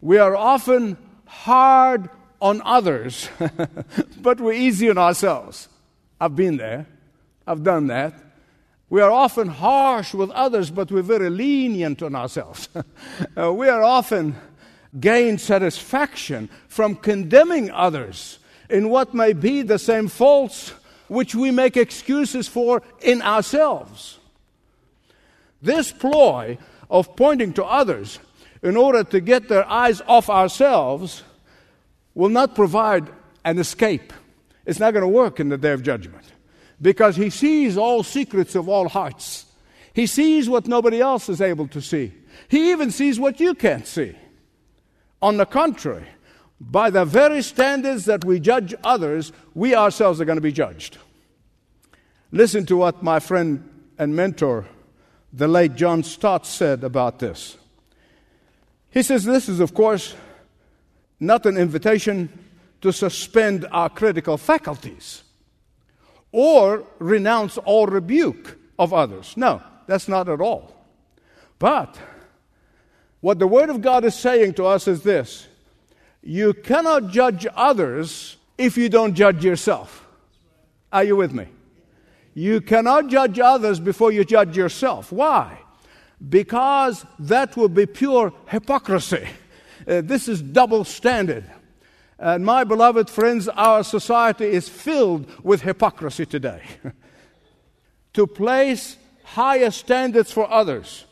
we 0.00 0.18
are 0.18 0.36
often 0.36 0.96
hard 1.26 2.08
on 2.40 2.62
others, 2.64 3.28
but 4.20 4.40
we're 4.40 4.52
easy 4.52 4.90
on 4.90 4.98
ourselves. 4.98 5.68
I've 6.20 6.36
been 6.36 6.56
there, 6.56 6.86
I've 7.46 7.62
done 7.62 7.88
that. 7.88 8.14
We 8.90 9.02
are 9.02 9.10
often 9.10 9.48
harsh 9.48 10.14
with 10.14 10.30
others, 10.30 10.70
but 10.70 10.90
we're 10.90 11.02
very 11.02 11.28
lenient 11.28 12.02
on 12.02 12.14
ourselves. 12.14 12.68
uh, 13.36 13.52
we 13.52 13.68
are 13.68 13.82
often 13.82 14.34
gain 14.98 15.36
satisfaction 15.38 16.48
from 16.68 16.96
condemning 16.96 17.70
others 17.70 18.38
in 18.70 18.88
what 18.88 19.14
may 19.14 19.34
be 19.34 19.62
the 19.62 19.78
same 19.78 20.08
faults 20.08 20.72
which 21.08 21.34
we 21.34 21.50
make 21.50 21.76
excuses 21.76 22.48
for 22.48 22.82
in 23.00 23.20
ourselves. 23.22 24.18
This 25.60 25.92
ploy 25.92 26.58
of 26.90 27.14
pointing 27.16 27.52
to 27.54 27.64
others 27.64 28.18
in 28.62 28.76
order 28.76 29.04
to 29.04 29.20
get 29.20 29.48
their 29.48 29.68
eyes 29.68 30.00
off 30.06 30.28
ourselves 30.30 31.22
will 32.14 32.28
not 32.28 32.54
provide 32.54 33.08
an 33.44 33.58
escape. 33.58 34.12
It's 34.66 34.80
not 34.80 34.92
going 34.92 35.02
to 35.02 35.08
work 35.08 35.40
in 35.40 35.48
the 35.48 35.58
day 35.58 35.72
of 35.72 35.82
judgment 35.82 36.24
because 36.80 37.16
he 37.16 37.30
sees 37.30 37.76
all 37.76 38.02
secrets 38.02 38.54
of 38.54 38.68
all 38.68 38.88
hearts. 38.88 39.46
He 39.94 40.06
sees 40.06 40.48
what 40.48 40.66
nobody 40.66 41.00
else 41.00 41.28
is 41.28 41.40
able 41.40 41.68
to 41.68 41.80
see. 41.80 42.12
He 42.48 42.70
even 42.70 42.90
sees 42.90 43.18
what 43.18 43.40
you 43.40 43.54
can't 43.54 43.86
see. 43.86 44.16
On 45.20 45.36
the 45.36 45.46
contrary, 45.46 46.06
by 46.60 46.90
the 46.90 47.04
very 47.04 47.42
standards 47.42 48.04
that 48.04 48.24
we 48.24 48.40
judge 48.40 48.74
others, 48.84 49.32
we 49.54 49.74
ourselves 49.74 50.20
are 50.20 50.24
going 50.24 50.36
to 50.36 50.42
be 50.42 50.52
judged. 50.52 50.98
Listen 52.30 52.66
to 52.66 52.76
what 52.76 53.02
my 53.02 53.20
friend 53.20 53.68
and 53.98 54.14
mentor, 54.14 54.66
the 55.32 55.48
late 55.48 55.74
John 55.74 56.02
Stott, 56.02 56.46
said 56.46 56.84
about 56.84 57.18
this. 57.18 57.56
He 58.90 59.02
says, 59.02 59.24
This 59.24 59.48
is, 59.48 59.60
of 59.60 59.74
course, 59.74 60.14
not 61.20 61.46
an 61.46 61.56
invitation 61.56 62.28
to 62.80 62.92
suspend 62.92 63.66
our 63.72 63.88
critical 63.88 64.36
faculties 64.36 65.24
or 66.32 66.84
renounce 66.98 67.58
all 67.58 67.86
rebuke 67.86 68.58
of 68.78 68.94
others. 68.94 69.36
No, 69.36 69.62
that's 69.86 70.08
not 70.08 70.28
at 70.28 70.40
all. 70.40 70.74
But 71.58 71.98
what 73.20 73.38
the 73.38 73.48
Word 73.48 73.70
of 73.70 73.82
God 73.82 74.04
is 74.04 74.14
saying 74.14 74.54
to 74.54 74.66
us 74.66 74.86
is 74.86 75.02
this 75.02 75.48
you 76.22 76.52
cannot 76.52 77.08
judge 77.08 77.46
others 77.54 78.36
if 78.56 78.76
you 78.76 78.88
don't 78.88 79.14
judge 79.14 79.44
yourself. 79.44 80.06
Are 80.92 81.04
you 81.04 81.16
with 81.16 81.32
me? 81.32 81.46
You 82.38 82.60
cannot 82.60 83.08
judge 83.08 83.40
others 83.40 83.80
before 83.80 84.12
you 84.12 84.24
judge 84.24 84.56
yourself. 84.56 85.10
Why? 85.10 85.58
Because 86.28 87.04
that 87.18 87.56
will 87.56 87.68
be 87.68 87.84
pure 87.84 88.32
hypocrisy. 88.46 89.26
Uh, 89.84 90.02
this 90.02 90.28
is 90.28 90.40
double 90.40 90.84
standard. 90.84 91.50
And 92.16 92.44
my 92.44 92.62
beloved 92.62 93.10
friends, 93.10 93.48
our 93.48 93.82
society 93.82 94.44
is 94.44 94.68
filled 94.68 95.26
with 95.44 95.62
hypocrisy 95.62 96.26
today. 96.26 96.62
to 98.12 98.24
place 98.28 98.96
higher 99.24 99.72
standards 99.72 100.30
for 100.30 100.48
others 100.48 101.06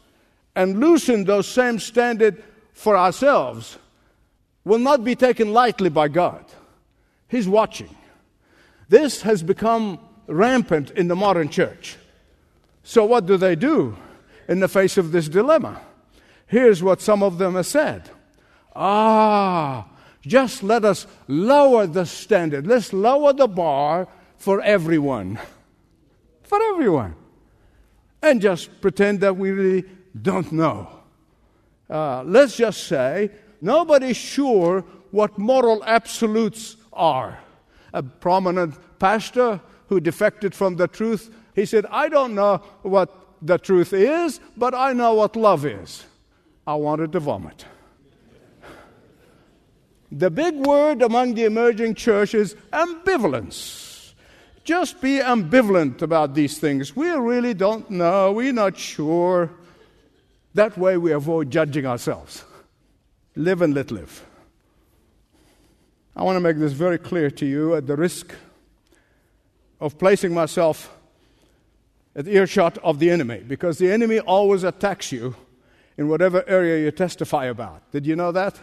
and 0.54 0.78
loosen 0.78 1.24
those 1.24 1.48
same 1.48 1.80
standards 1.80 2.40
for 2.72 2.96
ourselves 2.96 3.78
will 4.64 4.78
not 4.78 5.02
be 5.02 5.16
taken 5.16 5.52
lightly 5.52 5.88
by 5.88 6.06
God. 6.06 6.44
He's 7.26 7.48
watching. 7.48 7.96
This 8.88 9.22
has 9.22 9.42
become 9.42 9.98
rampant 10.26 10.90
in 10.92 11.08
the 11.08 11.16
modern 11.16 11.48
church. 11.48 11.96
So, 12.82 13.04
what 13.04 13.26
do 13.26 13.36
they 13.36 13.56
do 13.56 13.96
in 14.48 14.60
the 14.60 14.68
face 14.68 14.96
of 14.96 15.12
this 15.12 15.28
dilemma? 15.28 15.80
Here's 16.46 16.82
what 16.82 17.00
some 17.00 17.22
of 17.22 17.38
them 17.38 17.54
have 17.54 17.66
said 17.66 18.10
Ah, 18.74 19.88
just 20.20 20.62
let 20.62 20.84
us 20.84 21.06
lower 21.28 21.86
the 21.86 22.04
standard. 22.04 22.66
Let's 22.66 22.92
lower 22.92 23.32
the 23.32 23.48
bar 23.48 24.08
for 24.36 24.60
everyone. 24.60 25.38
For 26.42 26.60
everyone. 26.62 27.14
And 28.22 28.40
just 28.40 28.80
pretend 28.80 29.20
that 29.20 29.36
we 29.36 29.50
really 29.50 29.84
don't 30.20 30.52
know. 30.52 30.88
Uh, 31.88 32.22
let's 32.24 32.56
just 32.56 32.84
say 32.86 33.30
nobody's 33.60 34.16
sure 34.16 34.84
what 35.10 35.38
moral 35.38 35.82
absolutes 35.84 36.76
are. 36.92 37.38
A 37.96 38.02
prominent 38.02 38.74
pastor 38.98 39.58
who 39.88 40.00
defected 40.00 40.54
from 40.54 40.76
the 40.76 40.86
truth, 40.86 41.34
he 41.54 41.64
said, 41.64 41.86
I 41.86 42.10
don't 42.10 42.34
know 42.34 42.58
what 42.82 43.08
the 43.40 43.56
truth 43.56 43.94
is, 43.94 44.38
but 44.54 44.74
I 44.74 44.92
know 44.92 45.14
what 45.14 45.34
love 45.34 45.64
is. 45.64 46.04
I 46.66 46.74
wanted 46.74 47.12
to 47.12 47.20
vomit. 47.20 47.64
The 50.12 50.30
big 50.30 50.56
word 50.66 51.00
among 51.00 51.36
the 51.36 51.44
emerging 51.44 51.94
church 51.94 52.34
is 52.34 52.54
ambivalence. 52.70 54.12
Just 54.62 55.00
be 55.00 55.20
ambivalent 55.20 56.02
about 56.02 56.34
these 56.34 56.58
things. 56.58 56.94
We 56.94 57.08
really 57.08 57.54
don't 57.54 57.90
know. 57.90 58.32
We're 58.32 58.52
not 58.52 58.76
sure. 58.76 59.50
That 60.52 60.76
way 60.76 60.98
we 60.98 61.12
avoid 61.12 61.50
judging 61.50 61.86
ourselves. 61.86 62.44
Live 63.36 63.62
and 63.62 63.72
let 63.72 63.90
live. 63.90 64.22
I 66.16 66.22
want 66.22 66.36
to 66.36 66.40
make 66.40 66.56
this 66.56 66.72
very 66.72 66.96
clear 66.96 67.30
to 67.30 67.44
you 67.44 67.74
at 67.74 67.86
the 67.86 67.94
risk 67.94 68.34
of 69.78 69.98
placing 69.98 70.32
myself 70.32 70.96
at 72.14 72.26
earshot 72.26 72.78
of 72.78 72.98
the 72.98 73.10
enemy, 73.10 73.44
because 73.46 73.76
the 73.76 73.92
enemy 73.92 74.20
always 74.20 74.64
attacks 74.64 75.12
you 75.12 75.36
in 75.98 76.08
whatever 76.08 76.42
area 76.48 76.82
you 76.82 76.90
testify 76.90 77.44
about. 77.44 77.92
Did 77.92 78.06
you 78.06 78.16
know 78.16 78.32
that? 78.32 78.58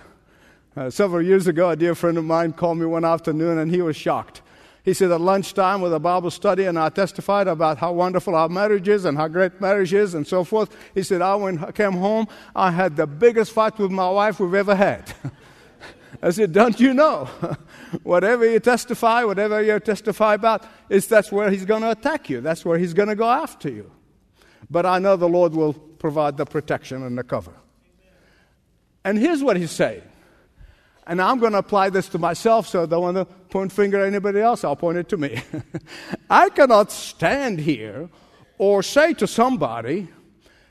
Uh, 0.75 0.89
several 0.89 1.22
years 1.22 1.45
ago, 1.45 1.69
a 1.69 1.75
dear 1.75 1.93
friend 1.93 2.17
of 2.17 2.25
mine 2.25 2.53
called 2.53 2.79
me 2.79 2.88
one 2.88 3.05
afternoon 3.05 3.60
and 3.60 3.69
he 3.69 3.83
was 3.83 3.95
shocked. 3.95 4.41
He 4.83 4.95
said 4.95 5.12
at 5.12 5.22
lunchtime 5.22 5.79
with 5.81 5.93
a 5.93 6.00
Bible 6.00 6.31
study, 6.31 6.65
and 6.65 6.77
I 6.79 6.89
testified 6.89 7.48
about 7.48 7.77
how 7.77 7.93
wonderful 7.93 8.33
our 8.33 8.50
marriage 8.50 8.88
is 8.88 9.05
and 9.05 9.15
how 9.15 9.27
great 9.27 9.62
marriage 9.62 9.93
is 9.93 10.15
and 10.15 10.25
so 10.25 10.43
forth. 10.43 10.75
He 10.95 11.03
said, 11.03 11.22
I 11.22 11.36
when 11.36 11.63
I 11.63 11.72
came 11.72 11.93
home, 11.93 12.27
I 12.55 12.72
had 12.72 12.95
the 12.95 13.05
biggest 13.05 13.51
fight 13.51 13.77
with 13.77 13.91
my 13.91 14.10
wife 14.10 14.39
we've 14.39 14.55
ever 14.55 14.74
had. 14.74 15.13
I 16.22 16.29
said, 16.32 16.51
Don't 16.51 16.79
you 16.79 16.93
know? 16.93 17.25
whatever 18.03 18.50
you 18.50 18.60
testify, 18.60 19.24
whatever 19.24 19.62
you 19.62 19.79
testify 19.79 20.36
about, 20.36 20.65
is 20.89 21.08
that's 21.08 21.32
where 21.32 21.50
he's 21.50 21.65
going 21.65 21.82
to 21.82 21.91
attack 21.91 22.29
you. 22.29 22.41
That's 22.41 22.63
where 22.63 22.77
he's 22.77 22.93
going 22.93 23.10
to 23.10 23.15
go 23.15 23.29
after 23.29 23.70
you. 23.70 23.91
But 24.70 24.86
I 24.86 25.00
know 25.00 25.15
the 25.15 25.29
Lord 25.29 25.53
will 25.53 25.74
provide 25.74 26.38
the 26.38 26.46
protection 26.46 27.03
and 27.03 27.17
the 27.17 27.24
cover. 27.24 27.53
And 29.05 29.17
here's 29.17 29.43
what 29.43 29.58
he's 29.58 29.72
saying 29.72 30.03
and 31.05 31.22
I'm 31.22 31.39
going 31.39 31.51
to 31.51 31.58
apply 31.58 31.89
this 31.89 32.08
to 32.10 32.17
myself, 32.17 32.67
so 32.67 32.84
I 32.84 32.86
don't 32.86 33.01
want 33.01 33.17
to 33.17 33.25
point 33.25 33.72
finger 33.72 34.01
at 34.01 34.08
anybody 34.08 34.39
else. 34.39 34.63
I'll 34.63 34.75
point 34.75 34.98
it 34.98 35.10
to 35.10 35.17
me. 35.17 35.41
I 36.29 36.50
cannot 36.50 36.91
stand 36.91 37.60
here 37.60 38.10
or 38.58 38.84
say 38.84 39.13
to 39.15 39.27
somebody 39.27 40.08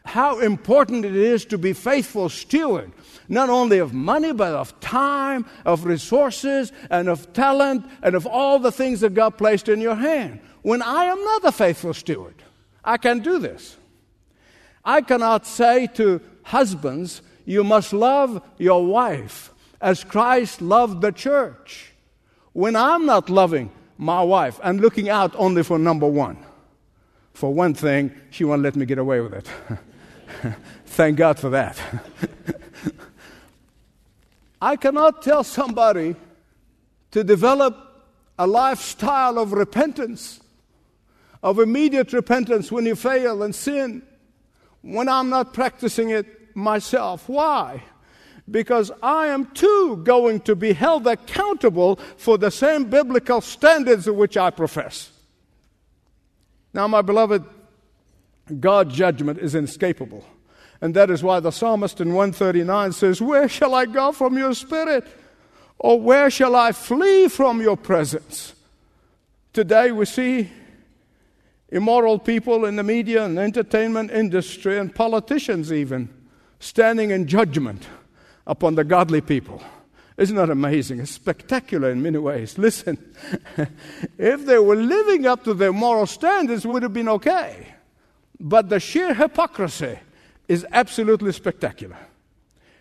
how 0.04 0.40
important 0.40 1.04
it 1.04 1.14
is 1.14 1.44
to 1.47 1.59
be 1.59 1.73
faithful 1.73 2.28
steward, 2.28 2.92
not 3.28 3.49
only 3.49 3.78
of 3.78 3.92
money, 3.92 4.32
but 4.32 4.52
of 4.52 4.78
time, 4.80 5.47
of 5.64 5.85
resources, 5.85 6.73
and 6.90 7.09
of 7.09 7.32
talent, 7.32 7.87
and 8.02 8.14
of 8.14 8.26
all 8.26 8.59
the 8.59 8.73
things 8.73 9.00
that 9.00 9.14
God 9.14 9.38
placed 9.38 9.68
in 9.68 9.80
your 9.80 9.94
hand. 9.94 10.40
When 10.62 10.82
I 10.82 11.04
am 11.04 11.23
not 11.25 11.44
a 11.44 11.52
faithful 11.52 11.94
steward, 11.94 12.35
I 12.85 12.97
can 12.97 13.21
do 13.21 13.38
this. 13.38 13.76
I 14.85 15.00
cannot 15.00 15.47
say 15.47 15.87
to 15.94 16.21
husbands, 16.42 17.23
you 17.44 17.62
must 17.62 17.92
love 17.92 18.42
your 18.59 18.85
wife 18.85 19.52
as 19.80 20.04
Christ 20.04 20.61
loved 20.61 21.00
the 21.00 21.12
church. 21.12 21.92
When 22.52 22.76
I'm 22.76 23.06
not 23.06 23.30
loving 23.30 23.71
my 23.99 24.23
wife 24.23 24.61
and 24.62 24.80
looking 24.80 25.09
out 25.09 25.35
only 25.37 25.62
for 25.62 25.78
number 25.78 26.06
one, 26.06 26.38
for 27.32 27.52
one 27.52 27.75
thing, 27.75 28.12
she 28.30 28.44
won't 28.44 28.62
let 28.62 28.76
me 28.76 28.85
get 28.85 28.99
away 28.99 29.21
with 29.21 29.32
it. 29.32 29.49
Thank 30.87 31.17
God 31.17 31.39
for 31.39 31.51
that. 31.51 31.81
I 34.61 34.77
cannot 34.77 35.23
tell 35.23 35.43
somebody 35.43 36.15
to 37.11 37.25
develop 37.25 37.77
a 38.39 38.47
lifestyle 38.47 39.39
of 39.39 39.53
repentance, 39.53 40.41
of 41.43 41.59
immediate 41.59 42.12
repentance 42.12 42.71
when 42.71 42.87
you 42.87 42.95
fail 42.95 43.43
and 43.43 43.55
sin, 43.55 44.03
when 44.83 45.09
I'm 45.09 45.31
not 45.31 45.53
practicing 45.53 46.11
it 46.11 46.57
myself. 46.57 47.29
Why? 47.29 47.83
Because 48.51 48.91
I 49.03 49.29
am 49.29 49.47
too 49.53 50.03
going 50.05 50.41
to 50.41 50.57
be 50.57 50.73
held 50.73 51.07
accountable 51.07 51.97
for 52.17 52.39
the 52.39 52.51
same 52.51 52.85
biblical 52.85 53.41
standards 53.41 54.09
which 54.09 54.37
I 54.37 54.51
profess. 54.51 55.11
Now, 56.75 56.89
my 56.89 57.03
beloved, 57.03 57.45
God's 58.61 58.94
judgment 58.94 59.38
is 59.38 59.54
inescapable. 59.54 60.25
And 60.80 60.94
that 60.94 61.11
is 61.11 61.23
why 61.23 61.40
the 61.40 61.52
psalmist 61.52 62.00
in 62.00 62.09
139 62.09 62.92
says, 62.92 63.23
Where 63.23 63.49
shall 63.49 63.75
I 63.75 63.87
go 63.87 64.12
from 64.12 64.37
your 64.37 64.54
spirit? 64.54 65.06
Or 65.78 66.00
where 66.00 66.30
shall 66.30 66.54
I 66.54 66.73
flee 66.73 67.28
from 67.28 67.61
your 67.61 67.76
presence? 67.76 68.54
Today 69.52 69.92
we 69.92 70.06
see 70.06 70.50
immoral 71.68 72.18
people 72.18 72.64
in 72.64 72.76
the 72.76 72.82
media 72.82 73.25
and 73.25 73.38
entertainment 73.38 74.11
industry 74.11 74.78
and 74.78 74.94
politicians 74.94 75.73
even 75.73 76.09
standing 76.59 77.11
in 77.11 77.26
judgment 77.26 77.87
upon 78.47 78.75
the 78.75 78.85
godly 78.85 79.21
people. 79.21 79.62
Isn't 80.16 80.37
that 80.37 80.50
amazing? 80.50 81.00
It's 81.00 81.11
spectacular 81.11 81.90
in 81.90 82.02
many 82.02 82.18
ways. 82.18 82.59
Listen, 82.59 82.99
if 84.18 84.47
they 84.47 84.59
were 84.59 84.76
living 84.76 85.26
up 85.26 85.44
to 85.44 85.54
their 85.54 85.73
moral 85.73 86.06
standards, 86.06 86.66
would 86.66 86.82
have 86.82 86.92
been 86.92 87.09
okay. 87.09 87.72
But 88.41 88.69
the 88.69 88.81
sheer 88.81 89.15
hypocrisy 89.15 89.99
is 90.49 90.67
absolutely 90.73 91.33
spectacular. 91.33 91.97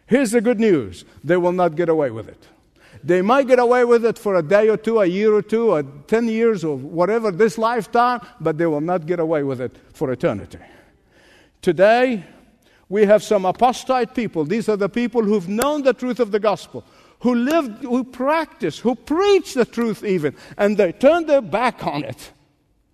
Here's 0.08 0.32
the 0.32 0.42
good 0.42 0.60
news 0.60 1.06
they 1.24 1.38
will 1.38 1.52
not 1.52 1.76
get 1.76 1.90
away 1.90 2.12
with 2.12 2.28
it. 2.28 2.48
They 3.04 3.22
might 3.22 3.48
get 3.48 3.60
away 3.60 3.86
with 3.86 4.06
it 4.06 4.20
for 4.20 4.36
a 4.36 4.44
day 4.44 4.70
or 4.70 4.78
two, 4.78 5.00
a 5.00 5.06
year 5.06 5.34
or 5.34 5.42
two, 5.42 5.72
or 5.72 5.84
10 5.84 6.28
years, 6.28 6.64
or 6.64 6.76
whatever, 6.76 7.32
this 7.32 7.58
lifetime, 7.58 8.20
but 8.40 8.58
they 8.58 8.66
will 8.66 8.82
not 8.82 9.06
get 9.06 9.20
away 9.20 9.44
with 9.44 9.60
it 9.62 9.76
for 9.94 10.12
eternity. 10.12 10.60
Today, 11.62 12.26
we 12.90 13.06
have 13.06 13.24
some 13.24 13.46
apostate 13.46 14.14
people. 14.14 14.44
These 14.44 14.68
are 14.70 14.76
the 14.76 14.90
people 14.90 15.24
who've 15.24 15.48
known 15.48 15.84
the 15.84 15.94
truth 15.94 16.20
of 16.20 16.32
the 16.32 16.40
gospel, 16.40 16.84
who 17.22 17.36
live, 17.36 17.80
who 17.80 18.04
practice, 18.04 18.80
who 18.80 18.96
preach 18.96 19.54
the 19.54 19.66
truth 19.66 20.04
even, 20.04 20.36
and 20.58 20.78
they 20.78 20.92
turn 20.92 21.26
their 21.26 21.42
back 21.42 21.88
on 21.88 22.04
it, 22.04 22.32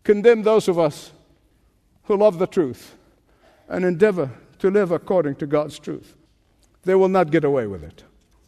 condemn 0.04 0.44
those 0.44 0.68
of 0.68 0.78
us 0.78 1.12
who 2.08 2.18
love 2.18 2.40
the 2.40 2.48
truth 2.48 2.96
and 3.68 3.86
endeavor 3.86 4.32
to 4.60 4.72
live 4.72 4.92
according 4.92 5.36
to 5.36 5.46
God's 5.46 5.78
truth. 5.78 6.16
They 6.84 6.96
will 6.96 7.10
not 7.10 7.32
get 7.32 7.44
away 7.44 7.68
with 7.68 7.84
it. 7.84 8.04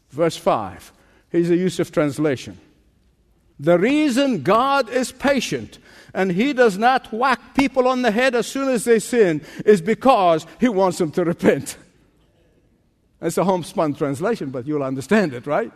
Verse 0.09 0.37
5 0.37 0.93
Here's 1.29 1.49
a 1.49 1.55
Youssef 1.55 1.91
translation. 1.91 2.57
The 3.59 3.77
reason 3.77 4.41
God 4.41 4.89
is 4.89 5.11
patient 5.11 5.77
and 6.13 6.31
He 6.31 6.53
does 6.53 6.77
not 6.77 7.11
whack 7.13 7.53
people 7.53 7.87
on 7.87 8.01
the 8.01 8.11
head 8.11 8.33
as 8.33 8.47
soon 8.47 8.69
as 8.69 8.85
they 8.85 8.99
sin 8.99 9.41
is 9.65 9.81
because 9.81 10.47
He 10.59 10.69
wants 10.69 10.97
them 10.97 11.11
to 11.11 11.25
repent. 11.25 11.77
That's 13.19 13.37
a 13.37 13.43
homespun 13.43 13.95
translation, 13.95 14.49
but 14.49 14.65
you'll 14.65 14.83
understand 14.83 15.33
it, 15.33 15.45
right? 15.45 15.73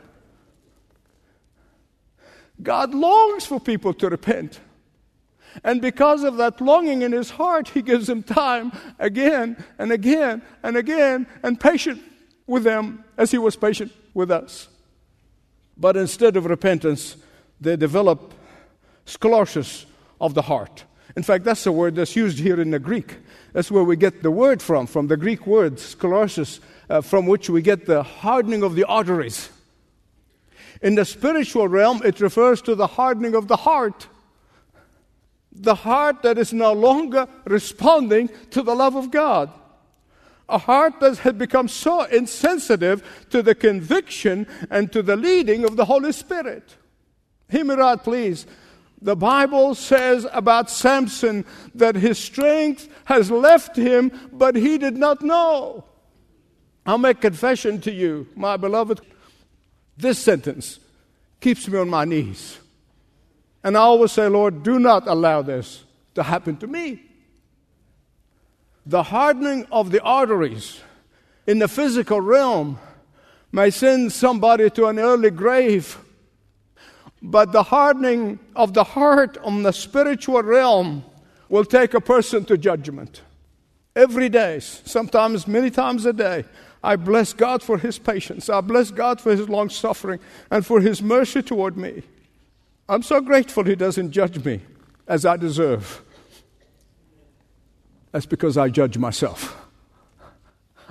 God 2.62 2.94
longs 2.94 3.46
for 3.46 3.60
people 3.60 3.94
to 3.96 4.10
repent. 4.10 4.62
And 5.63 5.81
because 5.81 6.24
of 6.24 6.38
that 6.38 6.60
longing 6.62 7.01
in 7.01 7.12
his 7.12 7.31
heart, 7.31 7.69
he 7.69 7.81
gives 7.81 8.07
them 8.07 8.24
time 8.24 8.72
again 9.00 9.63
and 9.77 9.91
again 9.91 10.41
and 10.63 10.77
again 10.77 11.27
and 11.43 11.60
patient 11.60 12.01
with 12.48 12.63
them 12.63 13.03
as 13.17 13.31
he 13.31 13.38
was 13.38 13.55
patient 13.55 13.91
with 14.13 14.31
us. 14.31 14.67
But 15.77 15.98
instead 15.98 16.38
of 16.38 16.45
repentance, 16.45 17.17
they 17.60 17.75
develop 17.75 18.33
sclerosis 19.05 19.86
of 20.19 20.33
the 20.33 20.43
heart. 20.43 20.86
In 21.15 21.24
fact, 21.24 21.43
that's 21.43 21.63
the 21.63 21.72
word 21.72 21.95
that's 21.95 22.15
used 22.15 22.39
here 22.39 22.60
in 22.60 22.72
the 22.72 22.79
Greek. 22.79 23.17
That's 23.53 23.69
where 23.69 23.83
we 23.83 23.95
get 23.95 24.24
the 24.24 24.31
word 24.31 24.62
from, 24.62 24.88
from 24.88 25.07
the 25.07 25.17
Greek 25.17 25.45
word 25.45 25.79
sclerosis, 25.79 26.60
uh, 26.89 27.01
from 27.01 27.27
which 27.27 27.50
we 27.50 27.62
get 27.62 27.86
the 27.86 28.01
hardening 28.01 28.63
of 28.63 28.75
the 28.75 28.83
arteries. 28.86 29.50
In 30.81 30.95
the 30.95 31.05
spiritual 31.05 31.67
realm, 31.67 32.01
it 32.03 32.19
refers 32.19 32.62
to 32.63 32.75
the 32.75 32.87
hardening 32.87 33.35
of 33.35 33.48
the 33.48 33.55
heart. 33.55 34.07
The 35.55 35.75
heart 35.75 36.24
that 36.24 36.37
is 36.37 36.51
no 36.51 36.74
longer 36.74 37.27
responding 37.46 38.29
to 38.51 38.61
the 38.61 38.75
love 38.75 38.96
of 38.96 39.11
God 39.11 39.51
a 40.50 40.57
heart 40.57 41.00
that 41.00 41.18
had 41.20 41.37
become 41.37 41.68
so 41.68 42.03
insensitive 42.03 43.25
to 43.29 43.42
the 43.42 43.55
conviction 43.55 44.48
and 44.70 44.92
to 44.92 45.01
the 45.01 45.16
leading 45.16 45.63
of 45.63 45.75
the 45.75 45.85
Holy 45.85 46.11
Spirit. 46.11 46.75
Hear 47.50 47.66
me 47.66 47.75
right, 47.75 48.01
please. 48.01 48.46
The 49.01 49.16
Bible 49.16 49.75
says 49.75 50.27
about 50.31 50.70
Samson 50.70 51.46
that 51.75 51.96
his 51.96 52.18
strength 52.18 52.87
has 53.05 53.29
left 53.29 53.75
him, 53.75 54.11
but 54.31 54.55
he 54.55 54.77
did 54.77 54.96
not 54.96 55.22
know. 55.22 55.85
I'll 56.85 56.98
make 56.98 57.22
confession 57.22 57.81
to 57.81 57.92
you, 57.92 58.27
my 58.35 58.55
beloved. 58.57 59.01
This 59.98 60.20
sentence 60.20 60.79
keeps 61.39 61.68
me 61.68 61.79
on 61.79 61.89
my 61.89 62.05
knees. 62.05 62.59
And 63.64 63.78
I 63.78 63.82
always 63.82 64.12
say, 64.12 64.28
Lord, 64.28 64.64
do 64.64 64.80
not 64.80 65.08
allow 65.08 65.42
this 65.42 65.84
to 66.16 66.24
happen 66.24 66.58
to 66.58 66.68
me 66.68 67.02
the 68.86 69.04
hardening 69.04 69.66
of 69.72 69.92
the 69.92 70.02
arteries 70.02 70.82
in 71.48 71.60
the 71.60 71.68
physical 71.68 72.20
realm 72.20 72.78
may 73.52 73.70
send 73.70 74.12
somebody 74.12 74.70
to 74.72 74.88
an 74.88 75.00
early 75.00 75.30
grave. 75.30 75.98
But 77.22 77.54
the 77.54 77.64
hardening 77.64 78.40
of 78.56 78.74
the 78.74 78.84
heart 78.84 79.38
on 79.44 79.64
the 79.64 79.72
spiritual 79.72 80.44
realm 80.44 81.06
will 81.48 81.64
take 81.64 81.94
a 81.94 82.02
person 82.02 82.44
to 82.46 82.58
judgment. 82.58 83.22
Every 83.96 84.28
day, 84.28 84.60
sometimes 84.60 85.48
many 85.48 85.70
times 85.70 86.06
a 86.06 86.14
day, 86.14 86.44
I 86.84 86.98
bless 86.98 87.32
God 87.32 87.64
for 87.64 87.78
His 87.78 87.98
patience. 87.98 88.50
I 88.50 88.60
bless 88.60 88.92
God 88.92 89.22
for 89.22 89.32
His 89.32 89.48
long 89.48 89.70
suffering 89.70 90.20
and 90.52 90.66
for 90.66 90.82
His 90.82 91.02
mercy 91.02 91.42
toward 91.42 91.78
me. 91.78 92.04
I'm 92.87 93.03
so 93.03 93.22
grateful 93.22 93.63
He 93.63 93.75
doesn't 93.75 94.11
judge 94.11 94.43
me 94.43 94.61
as 95.07 95.25
I 95.25 95.37
deserve. 95.37 96.01
That's 98.11 98.25
because 98.25 98.57
I 98.57 98.69
judge 98.69 98.98
myself. 98.98 99.59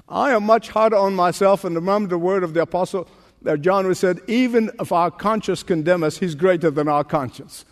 I 0.09 0.33
am 0.33 0.45
much 0.45 0.71
harder 0.71 0.97
on 0.97 1.15
myself, 1.15 1.65
and 1.65 1.75
remember 1.75 2.09
the 2.09 2.19
word 2.19 2.43
of 2.43 2.53
the 2.55 2.63
apostle 2.63 3.09
that 3.43 3.61
John 3.61 3.87
was 3.87 3.99
said, 3.99 4.21
even 4.27 4.71
if 4.81 4.93
our 4.93 5.11
conscience 5.11 5.63
condemn 5.63 6.03
us, 6.03 6.19
he's 6.19 6.35
greater 6.35 6.71
than 6.71 6.89
our 6.89 7.05
conscience. 7.05 7.65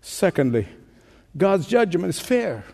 Secondly, 0.00 0.68
God's 1.36 1.66
judgment 1.66 2.10
is 2.10 2.20
fair. 2.20 2.64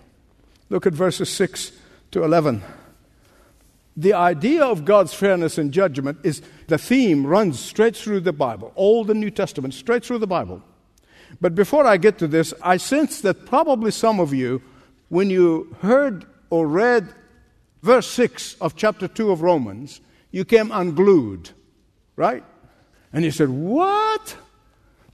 Look 0.69 0.87
at 0.87 0.93
verses 0.93 1.29
6 1.31 1.73
to 2.13 2.25
11. 2.25 2.63
The 3.97 4.13
idea 4.15 4.65
of 4.65 4.85
God's 4.85 5.13
fairness 5.13 5.59
and 5.59 5.73
judgment 5.73 6.19
is 6.23 6.43
the 6.69 6.79
theme 6.79 7.27
runs 7.27 7.59
straight 7.59 7.97
through 7.97 8.21
the 8.21 8.33
Bible, 8.33 8.73
all 8.75 9.05
the 9.05 9.15
New 9.15 9.31
Testament, 9.31 9.75
straight 9.75 10.05
through 10.05 10.19
the 10.19 10.27
Bible. 10.27 10.63
But 11.41 11.55
before 11.55 11.87
I 11.87 11.97
get 11.97 12.19
to 12.19 12.29
this, 12.29 12.55
I 12.63 12.77
sense 12.77 13.21
that 13.23 13.47
probably 13.47 13.91
some 13.91 14.21
of 14.21 14.33
you, 14.33 14.63
when 15.09 15.31
you 15.31 15.77
heard 15.81 16.25
or 16.51 16.67
read 16.67 17.09
verse 17.83 18.07
6 18.09 18.57
of 18.61 18.77
chapter 18.77 19.09
2 19.09 19.31
of 19.31 19.43
Romans, 19.43 20.01
you 20.31 20.45
came 20.45 20.71
unglued, 20.71 21.51
right? 22.17 22.45
And 23.13 23.25
you 23.25 23.31
said, 23.31 23.49
What? 23.49 24.37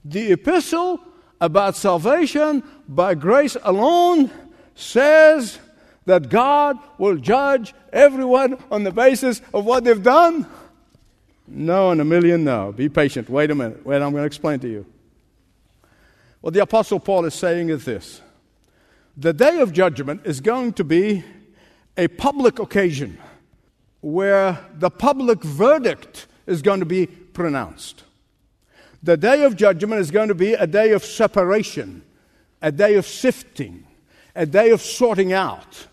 The 0.04 0.32
epistle 0.32 1.00
about 1.40 1.76
salvation 1.76 2.62
by 2.88 3.14
grace 3.14 3.56
alone 3.62 4.30
says 4.74 5.58
that 6.06 6.28
God 6.28 6.78
will 6.98 7.16
judge 7.16 7.74
everyone 7.92 8.58
on 8.70 8.84
the 8.84 8.92
basis 8.92 9.42
of 9.52 9.64
what 9.64 9.84
they've 9.84 10.02
done? 10.02 10.46
No, 11.46 11.90
and 11.90 12.00
a 12.00 12.04
million 12.04 12.44
no. 12.44 12.72
Be 12.72 12.88
patient. 12.88 13.28
Wait 13.28 13.50
a 13.50 13.54
minute. 13.54 13.84
Wait, 13.84 13.96
I'm 13.96 14.12
going 14.12 14.22
to 14.22 14.26
explain 14.26 14.58
to 14.60 14.68
you. 14.68 14.86
What 16.40 16.54
the 16.54 16.62
Apostle 16.62 17.00
Paul 17.00 17.24
is 17.24 17.34
saying 17.34 17.68
is 17.68 17.84
this 17.84 18.20
the 19.16 19.32
day 19.32 19.60
of 19.60 19.72
judgment 19.72 20.22
is 20.24 20.40
going 20.40 20.74
to 20.74 20.84
be 20.84 21.24
a 21.96 22.08
public 22.08 22.58
occasion 22.58 23.18
where 24.00 24.58
the 24.74 24.90
public 24.90 25.42
verdict 25.42 26.26
is 26.46 26.62
going 26.62 26.80
to 26.80 26.86
be 26.86 27.06
pronounced. 27.06 28.04
The 29.02 29.16
day 29.16 29.44
of 29.44 29.56
judgment 29.56 30.00
is 30.00 30.10
going 30.10 30.28
to 30.28 30.34
be 30.34 30.52
a 30.54 30.66
day 30.66 30.92
of 30.92 31.04
separation, 31.04 32.02
a 32.60 32.70
day 32.70 32.94
of 32.94 33.06
sifting, 33.06 33.86
a 34.34 34.46
day 34.46 34.70
of 34.70 34.82
sorting 34.82 35.32
out. 35.32 35.86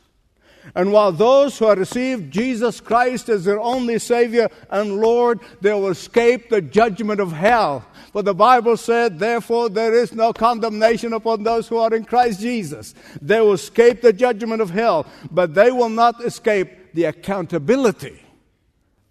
And 0.75 0.91
while 0.91 1.11
those 1.11 1.57
who 1.57 1.65
have 1.65 1.77
received 1.77 2.31
Jesus 2.31 2.79
Christ 2.79 3.29
as 3.29 3.45
their 3.45 3.59
only 3.59 3.99
Savior 3.99 4.49
and 4.69 4.99
Lord, 4.99 5.39
they 5.61 5.73
will 5.73 5.89
escape 5.89 6.49
the 6.49 6.61
judgment 6.61 7.19
of 7.19 7.31
hell. 7.31 7.85
For 8.11 8.21
the 8.21 8.33
Bible 8.33 8.77
said, 8.77 9.19
therefore, 9.19 9.69
there 9.69 9.93
is 9.93 10.13
no 10.13 10.33
condemnation 10.33 11.13
upon 11.13 11.43
those 11.43 11.67
who 11.67 11.77
are 11.77 11.93
in 11.93 12.05
Christ 12.05 12.39
Jesus. 12.39 12.93
They 13.21 13.41
will 13.41 13.53
escape 13.53 14.01
the 14.01 14.13
judgment 14.13 14.61
of 14.61 14.69
hell, 14.69 15.05
but 15.31 15.53
they 15.53 15.71
will 15.71 15.89
not 15.89 16.23
escape 16.23 16.93
the 16.93 17.05
accountability 17.05 18.21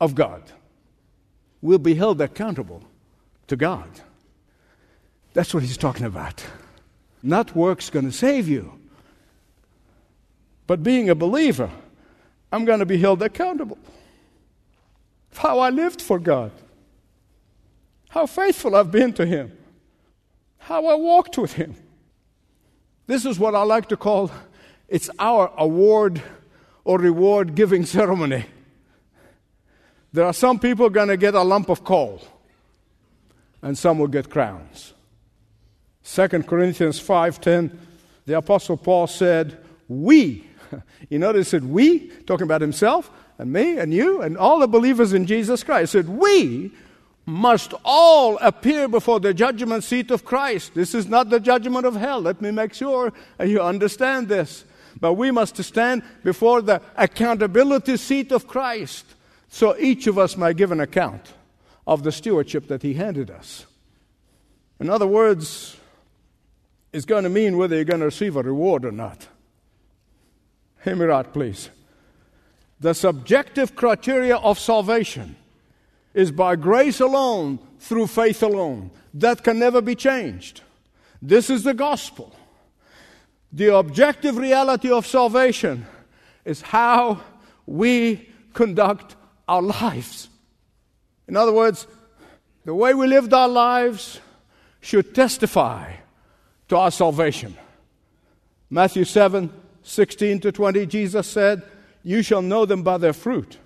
of 0.00 0.14
God. 0.14 0.42
We'll 1.60 1.78
be 1.78 1.94
held 1.94 2.20
accountable 2.20 2.82
to 3.48 3.56
God. 3.56 3.88
That's 5.34 5.52
what 5.54 5.62
he's 5.62 5.76
talking 5.76 6.06
about. 6.06 6.44
Not 7.22 7.54
works 7.56 7.90
going 7.90 8.06
to 8.06 8.12
save 8.12 8.48
you. 8.48 8.78
But 10.72 10.82
being 10.82 11.10
a 11.10 11.14
believer 11.14 11.68
I'm 12.50 12.64
going 12.64 12.78
to 12.78 12.86
be 12.86 12.96
held 12.96 13.20
accountable. 13.20 13.76
of 15.30 15.36
How 15.36 15.58
I 15.58 15.68
lived 15.68 16.00
for 16.00 16.18
God, 16.18 16.50
how 18.08 18.24
faithful 18.24 18.74
I've 18.74 18.90
been 18.90 19.12
to 19.12 19.26
Him, 19.26 19.52
how 20.56 20.86
I 20.86 20.94
walked 20.94 21.36
with 21.36 21.52
Him. 21.52 21.74
This 23.06 23.26
is 23.26 23.38
what 23.38 23.54
I 23.54 23.64
like 23.64 23.90
to 23.90 23.98
call 23.98 24.30
it's 24.88 25.10
our 25.18 25.52
award 25.58 26.22
or 26.84 26.98
reward 26.98 27.54
giving 27.54 27.84
ceremony. 27.84 28.46
There 30.10 30.24
are 30.24 30.32
some 30.32 30.58
people 30.58 30.88
going 30.88 31.08
to 31.08 31.18
get 31.18 31.34
a 31.34 31.42
lump 31.42 31.68
of 31.68 31.84
coal, 31.84 32.22
and 33.60 33.76
some 33.76 33.98
will 33.98 34.08
get 34.08 34.30
crowns. 34.30 34.94
2 36.02 36.28
Corinthians 36.46 36.98
5:10, 36.98 37.76
the 38.24 38.38
apostle 38.38 38.78
Paul 38.78 39.06
said, 39.06 39.58
"We." 39.86 40.48
You 41.10 41.18
notice 41.18 41.48
said 41.48 41.64
we, 41.64 42.08
talking 42.26 42.44
about 42.44 42.60
himself 42.60 43.10
and 43.38 43.52
me 43.52 43.78
and 43.78 43.92
you 43.92 44.22
and 44.22 44.36
all 44.36 44.58
the 44.58 44.68
believers 44.68 45.12
in 45.12 45.26
Jesus 45.26 45.62
Christ. 45.62 45.92
said, 45.92 46.08
"We 46.08 46.72
must 47.26 47.74
all 47.84 48.38
appear 48.38 48.88
before 48.88 49.20
the 49.20 49.32
judgment 49.32 49.84
seat 49.84 50.10
of 50.10 50.24
Christ. 50.24 50.74
This 50.74 50.94
is 50.94 51.06
not 51.06 51.30
the 51.30 51.40
judgment 51.40 51.86
of 51.86 51.94
hell. 51.94 52.20
Let 52.20 52.40
me 52.40 52.50
make 52.50 52.74
sure 52.74 53.12
you 53.40 53.60
understand 53.60 54.28
this. 54.28 54.64
But 55.00 55.14
we 55.14 55.30
must 55.30 55.62
stand 55.62 56.02
before 56.22 56.62
the 56.62 56.82
accountability 56.96 57.96
seat 57.96 58.32
of 58.32 58.46
Christ 58.46 59.04
so 59.48 59.76
each 59.78 60.06
of 60.06 60.18
us 60.18 60.36
might 60.36 60.56
give 60.56 60.72
an 60.72 60.80
account 60.80 61.32
of 61.86 62.02
the 62.02 62.12
stewardship 62.12 62.68
that 62.68 62.82
He 62.82 62.94
handed 62.94 63.30
us. 63.30 63.66
In 64.80 64.90
other 64.90 65.06
words, 65.06 65.76
it's 66.92 67.04
going 67.04 67.24
to 67.24 67.30
mean 67.30 67.56
whether 67.56 67.76
you're 67.76 67.84
going 67.84 68.00
to 68.00 68.06
receive 68.06 68.36
a 68.36 68.42
reward 68.42 68.84
or 68.84 68.92
not. 68.92 69.28
Hear 70.84 70.96
me 70.96 71.04
right, 71.04 71.32
please. 71.32 71.70
The 72.80 72.94
subjective 72.94 73.76
criteria 73.76 74.36
of 74.36 74.58
salvation 74.58 75.36
is 76.14 76.32
by 76.32 76.56
grace 76.56 77.00
alone, 77.00 77.60
through 77.78 78.08
faith 78.08 78.42
alone. 78.42 78.90
That 79.14 79.44
can 79.44 79.58
never 79.58 79.80
be 79.80 79.94
changed. 79.94 80.62
This 81.20 81.50
is 81.50 81.62
the 81.62 81.74
gospel. 81.74 82.34
The 83.52 83.74
objective 83.76 84.36
reality 84.36 84.90
of 84.90 85.06
salvation 85.06 85.86
is 86.44 86.62
how 86.62 87.20
we 87.66 88.28
conduct 88.52 89.14
our 89.46 89.62
lives. 89.62 90.28
In 91.28 91.36
other 91.36 91.52
words, 91.52 91.86
the 92.64 92.74
way 92.74 92.94
we 92.94 93.06
lived 93.06 93.32
our 93.32 93.48
lives 93.48 94.20
should 94.80 95.14
testify 95.14 95.94
to 96.68 96.76
our 96.76 96.90
salvation. 96.90 97.56
Matthew 98.68 99.04
7 99.04 99.52
16 99.82 100.40
to 100.40 100.52
20, 100.52 100.86
Jesus 100.86 101.26
said, 101.26 101.62
You 102.02 102.22
shall 102.22 102.42
know 102.42 102.64
them 102.64 102.82
by 102.82 102.98
their 102.98 103.12
fruit. 103.12 103.58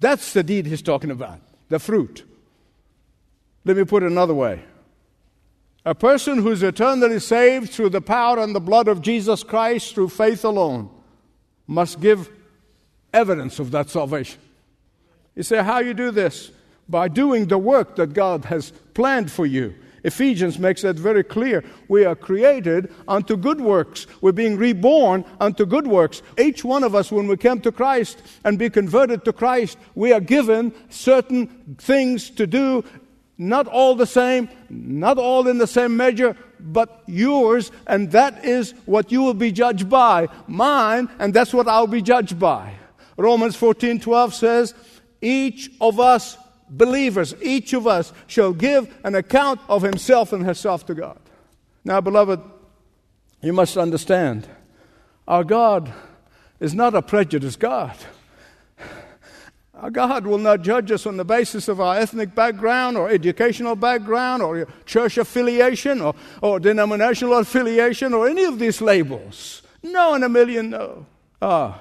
That's 0.00 0.32
the 0.32 0.42
deed 0.42 0.66
he's 0.66 0.82
talking 0.82 1.10
about, 1.10 1.40
the 1.68 1.78
fruit. 1.78 2.24
Let 3.64 3.76
me 3.76 3.84
put 3.84 4.02
it 4.02 4.12
another 4.12 4.34
way. 4.34 4.62
A 5.84 5.94
person 5.94 6.38
who 6.38 6.50
is 6.50 6.62
eternally 6.62 7.20
saved 7.20 7.70
through 7.70 7.90
the 7.90 8.00
power 8.00 8.38
and 8.38 8.54
the 8.54 8.60
blood 8.60 8.88
of 8.88 9.02
Jesus 9.02 9.42
Christ 9.42 9.94
through 9.94 10.08
faith 10.08 10.44
alone 10.44 10.90
must 11.66 12.00
give 12.00 12.28
evidence 13.12 13.58
of 13.58 13.70
that 13.70 13.88
salvation. 13.88 14.40
You 15.34 15.42
say, 15.42 15.62
How 15.62 15.78
you 15.78 15.94
do 15.94 16.10
this? 16.10 16.50
By 16.88 17.08
doing 17.08 17.46
the 17.46 17.58
work 17.58 17.96
that 17.96 18.12
God 18.12 18.44
has 18.46 18.70
planned 18.94 19.30
for 19.30 19.46
you. 19.46 19.74
Ephesians 20.04 20.58
makes 20.58 20.82
that 20.82 20.96
very 20.96 21.24
clear. 21.24 21.64
We 21.88 22.04
are 22.04 22.14
created 22.14 22.92
unto 23.08 23.36
good 23.36 23.60
works. 23.60 24.06
We're 24.20 24.32
being 24.32 24.56
reborn 24.56 25.24
unto 25.40 25.66
good 25.66 25.86
works. 25.86 26.22
Each 26.38 26.64
one 26.64 26.84
of 26.84 26.94
us, 26.94 27.10
when 27.10 27.26
we 27.26 27.36
come 27.36 27.60
to 27.62 27.72
Christ 27.72 28.22
and 28.44 28.58
be 28.58 28.70
converted 28.70 29.24
to 29.24 29.32
Christ, 29.32 29.78
we 29.94 30.12
are 30.12 30.20
given 30.20 30.72
certain 30.88 31.76
things 31.78 32.30
to 32.30 32.46
do, 32.46 32.84
not 33.38 33.66
all 33.66 33.94
the 33.94 34.06
same, 34.06 34.48
not 34.70 35.18
all 35.18 35.46
in 35.48 35.58
the 35.58 35.66
same 35.66 35.96
measure, 35.96 36.36
but 36.58 37.02
yours, 37.06 37.70
and 37.86 38.10
that 38.12 38.44
is 38.44 38.72
what 38.86 39.12
you 39.12 39.22
will 39.22 39.34
be 39.34 39.52
judged 39.52 39.88
by. 39.88 40.28
Mine, 40.46 41.08
and 41.18 41.34
that's 41.34 41.52
what 41.52 41.68
I'll 41.68 41.86
be 41.86 42.02
judged 42.02 42.38
by. 42.38 42.74
Romans 43.16 43.56
14 43.56 44.00
12 44.00 44.34
says, 44.34 44.74
Each 45.20 45.70
of 45.80 46.00
us 46.00 46.38
believers, 46.68 47.34
each 47.42 47.72
of 47.72 47.86
us, 47.86 48.12
shall 48.26 48.52
give 48.52 48.92
an 49.04 49.14
account 49.14 49.60
of 49.68 49.82
himself 49.82 50.32
and 50.32 50.44
herself 50.44 50.86
to 50.86 50.94
God. 50.94 51.18
Now, 51.84 52.00
beloved, 52.00 52.40
you 53.42 53.52
must 53.52 53.76
understand 53.76 54.48
our 55.28 55.44
God 55.44 55.92
is 56.60 56.74
not 56.74 56.94
a 56.94 57.02
prejudiced 57.02 57.60
God. 57.60 57.96
Our 59.74 59.90
God 59.90 60.26
will 60.26 60.38
not 60.38 60.62
judge 60.62 60.90
us 60.90 61.04
on 61.04 61.18
the 61.18 61.24
basis 61.24 61.68
of 61.68 61.80
our 61.80 61.96
ethnic 61.96 62.34
background 62.34 62.96
or 62.96 63.10
educational 63.10 63.76
background 63.76 64.42
or 64.42 64.66
church 64.86 65.18
affiliation 65.18 66.00
or, 66.00 66.14
or 66.40 66.58
denominational 66.58 67.34
affiliation 67.34 68.14
or 68.14 68.26
any 68.26 68.44
of 68.44 68.58
these 68.58 68.80
labels. 68.80 69.62
No, 69.82 70.14
in 70.14 70.22
a 70.22 70.30
million, 70.30 70.70
no. 70.70 71.04
Ah, 71.42 71.78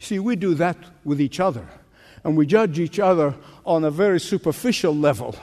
see, 0.00 0.18
we 0.18 0.34
do 0.34 0.54
that 0.54 0.76
with 1.04 1.20
each 1.20 1.38
other 1.38 1.68
and 2.24 2.36
we 2.36 2.46
judge 2.46 2.78
each 2.78 2.98
other 2.98 3.34
on 3.64 3.84
a 3.84 3.90
very 3.90 4.20
superficial 4.20 4.94
level, 4.94 5.34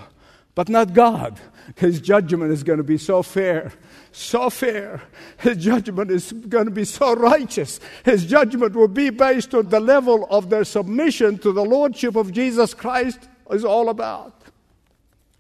but 0.55 0.69
not 0.69 0.93
God. 0.93 1.39
His 1.75 2.01
judgment 2.01 2.51
is 2.51 2.63
going 2.63 2.77
to 2.77 2.83
be 2.83 2.97
so 2.97 3.21
fair, 3.21 3.71
so 4.11 4.49
fair. 4.49 5.01
His 5.37 5.57
judgment 5.57 6.09
is 6.09 6.31
going 6.31 6.65
to 6.65 6.71
be 6.71 6.85
so 6.85 7.15
righteous. 7.15 7.79
His 8.03 8.25
judgment 8.25 8.75
will 8.75 8.87
be 8.87 9.09
based 9.09 9.53
on 9.53 9.69
the 9.69 9.79
level 9.79 10.27
of 10.31 10.49
their 10.49 10.63
submission 10.63 11.37
to 11.39 11.51
the 11.51 11.63
Lordship 11.63 12.15
of 12.15 12.31
Jesus 12.31 12.73
Christ, 12.73 13.19
is 13.51 13.65
all 13.65 13.89
about. 13.89 14.33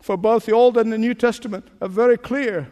For 0.01 0.17
both 0.17 0.45
the 0.45 0.53
Old 0.53 0.77
and 0.77 0.91
the 0.91 0.97
New 0.97 1.13
Testament 1.13 1.67
are 1.81 1.87
very 1.87 2.17
clear. 2.17 2.71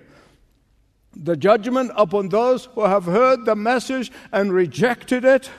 The 1.15 1.36
judgment 1.36 1.91
upon 1.95 2.30
those 2.30 2.65
who 2.65 2.82
have 2.82 3.06
heard 3.06 3.45
the 3.45 3.56
message 3.56 4.12
and 4.32 4.53
rejected 4.53 5.25
it 5.25 5.49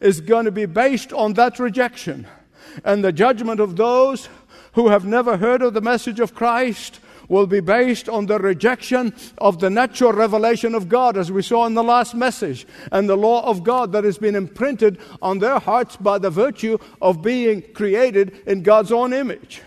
is 0.00 0.20
going 0.20 0.44
to 0.44 0.50
be 0.50 0.66
based 0.66 1.12
on 1.12 1.34
that 1.34 1.58
rejection 1.58 2.26
and 2.84 3.04
the 3.04 3.12
judgment 3.12 3.60
of 3.60 3.76
those 3.76 4.28
who 4.72 4.88
have 4.88 5.04
never 5.04 5.36
heard 5.36 5.62
of 5.62 5.74
the 5.74 5.80
message 5.80 6.20
of 6.20 6.34
Christ 6.34 7.00
will 7.28 7.46
be 7.46 7.60
based 7.60 8.08
on 8.08 8.26
the 8.26 8.38
rejection 8.38 9.14
of 9.38 9.60
the 9.60 9.70
natural 9.70 10.12
revelation 10.12 10.74
of 10.74 10.88
God, 10.88 11.16
as 11.16 11.32
we 11.32 11.42
saw 11.42 11.66
in 11.66 11.74
the 11.74 11.82
last 11.82 12.14
message, 12.14 12.66
and 12.92 13.08
the 13.08 13.16
law 13.16 13.44
of 13.44 13.64
God 13.64 13.92
that 13.92 14.04
has 14.04 14.18
been 14.18 14.34
imprinted 14.34 14.98
on 15.22 15.38
their 15.38 15.58
hearts 15.58 15.96
by 15.96 16.18
the 16.18 16.30
virtue 16.30 16.78
of 17.00 17.22
being 17.22 17.62
created 17.72 18.42
in 18.46 18.62
God's 18.62 18.92
own 18.92 19.12
image. 19.12 19.62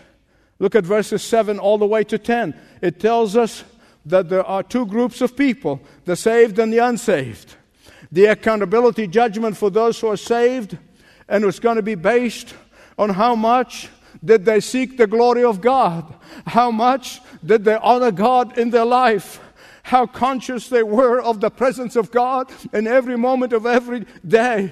Look 0.59 0.75
at 0.75 0.83
verses 0.83 1.23
7 1.23 1.59
all 1.59 1.77
the 1.77 1.85
way 1.85 2.03
to 2.05 2.17
10. 2.17 2.55
It 2.81 2.99
tells 2.99 3.35
us 3.35 3.63
that 4.05 4.29
there 4.29 4.45
are 4.45 4.63
two 4.63 4.85
groups 4.85 5.21
of 5.21 5.35
people 5.35 5.81
the 6.05 6.15
saved 6.15 6.59
and 6.59 6.71
the 6.71 6.79
unsaved. 6.79 7.55
The 8.11 8.25
accountability 8.25 9.07
judgment 9.07 9.57
for 9.57 9.69
those 9.69 9.99
who 9.99 10.07
are 10.07 10.17
saved, 10.17 10.77
and 11.27 11.43
it's 11.43 11.59
going 11.59 11.75
to 11.75 11.81
be 11.81 11.95
based 11.95 12.53
on 12.97 13.11
how 13.11 13.35
much 13.35 13.89
did 14.23 14.45
they 14.45 14.59
seek 14.59 14.97
the 14.97 15.07
glory 15.07 15.43
of 15.43 15.61
God? 15.61 16.13
How 16.45 16.71
much 16.71 17.21
did 17.45 17.63
they 17.63 17.75
honor 17.75 18.11
God 18.11 18.57
in 18.57 18.69
their 18.69 18.85
life? 18.85 19.39
How 19.83 20.05
conscious 20.05 20.67
they 20.67 20.83
were 20.83 21.21
of 21.21 21.39
the 21.39 21.49
presence 21.49 21.95
of 21.95 22.11
God 22.11 22.51
in 22.73 22.87
every 22.87 23.17
moment 23.17 23.53
of 23.53 23.65
every 23.65 24.05
day. 24.27 24.71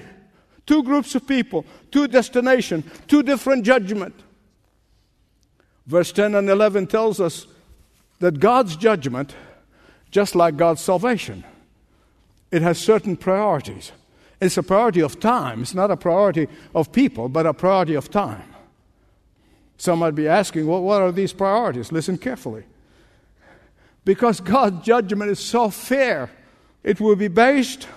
Two 0.66 0.82
groups 0.82 1.14
of 1.14 1.26
people, 1.26 1.64
two 1.90 2.08
destination, 2.08 2.82
two 3.06 3.22
different 3.22 3.64
judgment. 3.64 4.14
Verse 5.86 6.10
10 6.12 6.34
and 6.34 6.50
11 6.50 6.88
tells 6.88 7.20
us 7.20 7.46
that 8.18 8.40
God's 8.40 8.76
judgment, 8.76 9.34
just 10.10 10.34
like 10.34 10.56
God's 10.56 10.80
salvation, 10.80 11.44
it 12.50 12.62
has 12.62 12.78
certain 12.78 13.16
priorities. 13.16 13.92
It's 14.40 14.56
a 14.56 14.62
priority 14.62 15.00
of 15.00 15.18
time. 15.18 15.62
It's 15.62 15.74
not 15.74 15.90
a 15.90 15.96
priority 15.96 16.48
of 16.74 16.92
people, 16.92 17.28
but 17.28 17.46
a 17.46 17.54
priority 17.54 17.94
of 17.94 18.10
time. 18.10 18.44
Some 19.78 19.98
might 20.00 20.14
be 20.14 20.28
asking, 20.28 20.66
well, 20.66 20.82
what 20.82 21.02
are 21.02 21.12
these 21.12 21.32
priorities? 21.32 21.92
Listen 21.92 22.18
carefully. 22.18 22.64
Because 24.04 24.40
God's 24.40 24.84
judgment 24.84 25.30
is 25.30 25.40
so 25.40 25.68
fair, 25.68 26.30
it 26.84 27.00
will 27.00 27.16
be 27.16 27.28
based 27.28 27.88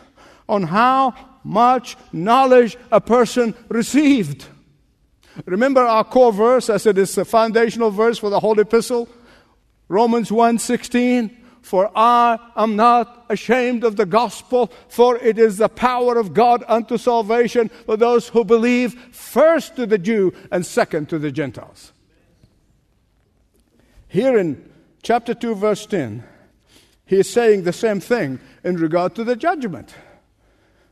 on 0.48 0.64
how 0.64 1.14
much 1.44 1.96
knowledge 2.12 2.78
a 2.92 3.00
person 3.00 3.54
received. 3.70 4.46
Remember 5.46 5.82
our 5.82 6.04
core 6.04 6.34
verse 6.34 6.70
as 6.70 6.86
it 6.86 6.98
is 6.98 7.16
the 7.16 7.26
foundational 7.26 7.92
verse 7.92 8.18
for 8.18 8.30
the 8.30 8.40
whole 8.40 8.60
epistle? 8.60 9.08
Romans 9.88 10.30
1:16 10.32 11.32
for 11.62 11.92
I 11.96 12.40
am 12.56 12.76
not 12.76 13.26
ashamed 13.30 13.84
of 13.84 13.96
the 13.96 14.06
gospel, 14.06 14.72
for 14.88 15.18
it 15.18 15.38
is 15.38 15.58
the 15.58 15.70
power 15.70 16.18
of 16.18 16.34
God 16.34 16.64
unto 16.68 16.98
salvation 16.98 17.70
for 17.86 17.98
those 17.98 18.30
who 18.30 18.44
believe, 18.44 18.94
first 19.14 19.76
to 19.76 19.86
the 19.86 19.98
Jew 19.98 20.34
and 20.52 20.66
second 20.66 21.10
to 21.10 21.20
the 21.20 21.32
Gentiles. 21.32 21.94
Here 24.08 24.38
in 24.38 24.70
chapter 25.04 25.34
2, 25.34 25.56
verse 25.56 25.86
10, 25.86 26.24
he 27.06 27.18
is 27.18 27.30
saying 27.30 27.64
the 27.64 27.74
same 27.74 28.00
thing 28.00 28.40
in 28.64 28.78
regard 28.78 29.16
to 29.16 29.24
the 29.24 29.36
judgment. 29.36 29.94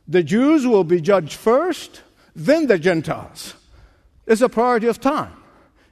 The 0.06 0.22
Jews 0.22 0.66
will 0.66 0.84
be 0.84 1.00
judged 1.00 1.34
first, 1.34 2.02
then 2.34 2.66
the 2.66 2.78
Gentiles. 2.78 3.54
It's 4.26 4.40
a 4.40 4.48
priority 4.48 4.86
of 4.86 5.00
time. 5.00 5.32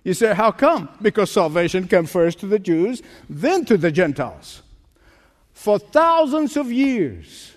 You 0.05 0.15
say, 0.15 0.35
how 0.35 0.53
come? 0.53 0.89
Because 1.03 1.33
salvation 1.33 1.89
came 1.89 2.07
first 2.07 2.39
to 2.41 2.47
the 2.47 2.61
Jews, 2.61 3.03
then 3.29 3.65
to 3.65 3.77
the 3.77 3.91
Gentiles. 3.91 4.63
For 5.57 5.81
thousands 5.81 6.57
of 6.57 6.71
years, 6.71 7.53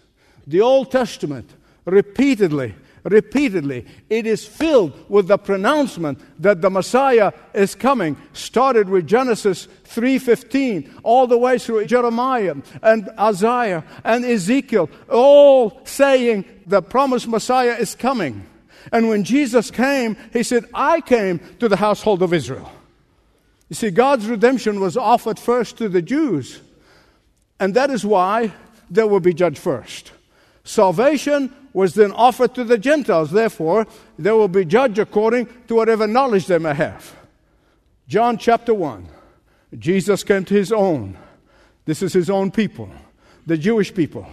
the 0.48 0.62
Old 0.62 0.90
Testament 0.90 1.50
repeatedly 1.86 2.74
repeatedly. 3.04 3.86
It 4.10 4.26
is 4.26 4.46
filled 4.46 4.94
with 5.10 5.28
the 5.28 5.38
pronouncement 5.38 6.20
that 6.42 6.62
the 6.62 6.70
Messiah 6.70 7.32
is 7.54 7.76
coming. 7.76 8.18
Started 8.34 8.90
with 8.90 9.08
Genesis 9.08 9.68
3:15 9.86 10.90
all 11.04 11.28
the 11.28 11.38
way 11.38 11.58
through 11.58 11.86
Jeremiah 11.86 12.56
and 12.82 13.10
Isaiah 13.20 13.84
and 14.04 14.26
Ezekiel, 14.26 14.90
all 15.10 15.82
saying 15.86 16.46
the 16.66 16.82
promised 16.82 17.28
Messiah 17.28 17.76
is 17.80 17.96
coming. 17.96 18.46
And 18.92 19.10
when 19.10 19.24
Jesus 19.24 19.72
came, 19.72 20.18
he 20.34 20.44
said, 20.44 20.66
"I 20.74 21.02
came 21.02 21.40
to 21.60 21.68
the 21.68 21.78
household 21.78 22.22
of 22.22 22.34
Israel." 22.34 22.72
You 23.70 23.76
see, 23.76 23.92
God's 23.92 24.26
redemption 24.26 24.80
was 24.80 24.98
offered 24.98 25.38
first 25.38 25.78
to 25.78 25.90
the 25.90 26.02
Jews, 26.02 26.60
and 27.60 27.74
that 27.74 27.90
is 27.90 28.06
why 28.06 28.54
they 28.90 29.04
will 29.04 29.20
be 29.20 29.34
judged 29.34 29.58
first. 29.58 30.12
Salvation 30.64 31.54
was 31.74 31.94
then 31.94 32.12
offered 32.12 32.56
to 32.56 32.64
the 32.64 32.78
Gentiles. 32.78 33.32
Therefore, 33.32 33.88
they 34.18 34.32
will 34.32 34.48
be 34.48 34.66
judged 34.66 35.00
according 35.00 35.48
to 35.68 35.76
whatever 35.76 36.08
knowledge 36.08 36.48
they 36.48 36.58
may 36.58 36.74
have. 36.74 37.16
John 38.08 38.38
chapter 38.38 38.74
1. 38.74 39.08
Jesus 39.78 40.24
came 40.24 40.46
to 40.46 40.54
his 40.54 40.72
own. 40.72 41.18
This 41.86 42.02
is 42.02 42.14
his 42.14 42.30
own 42.30 42.52
people, 42.52 42.90
the 43.46 43.58
Jewish 43.58 43.94
people. 43.94 44.28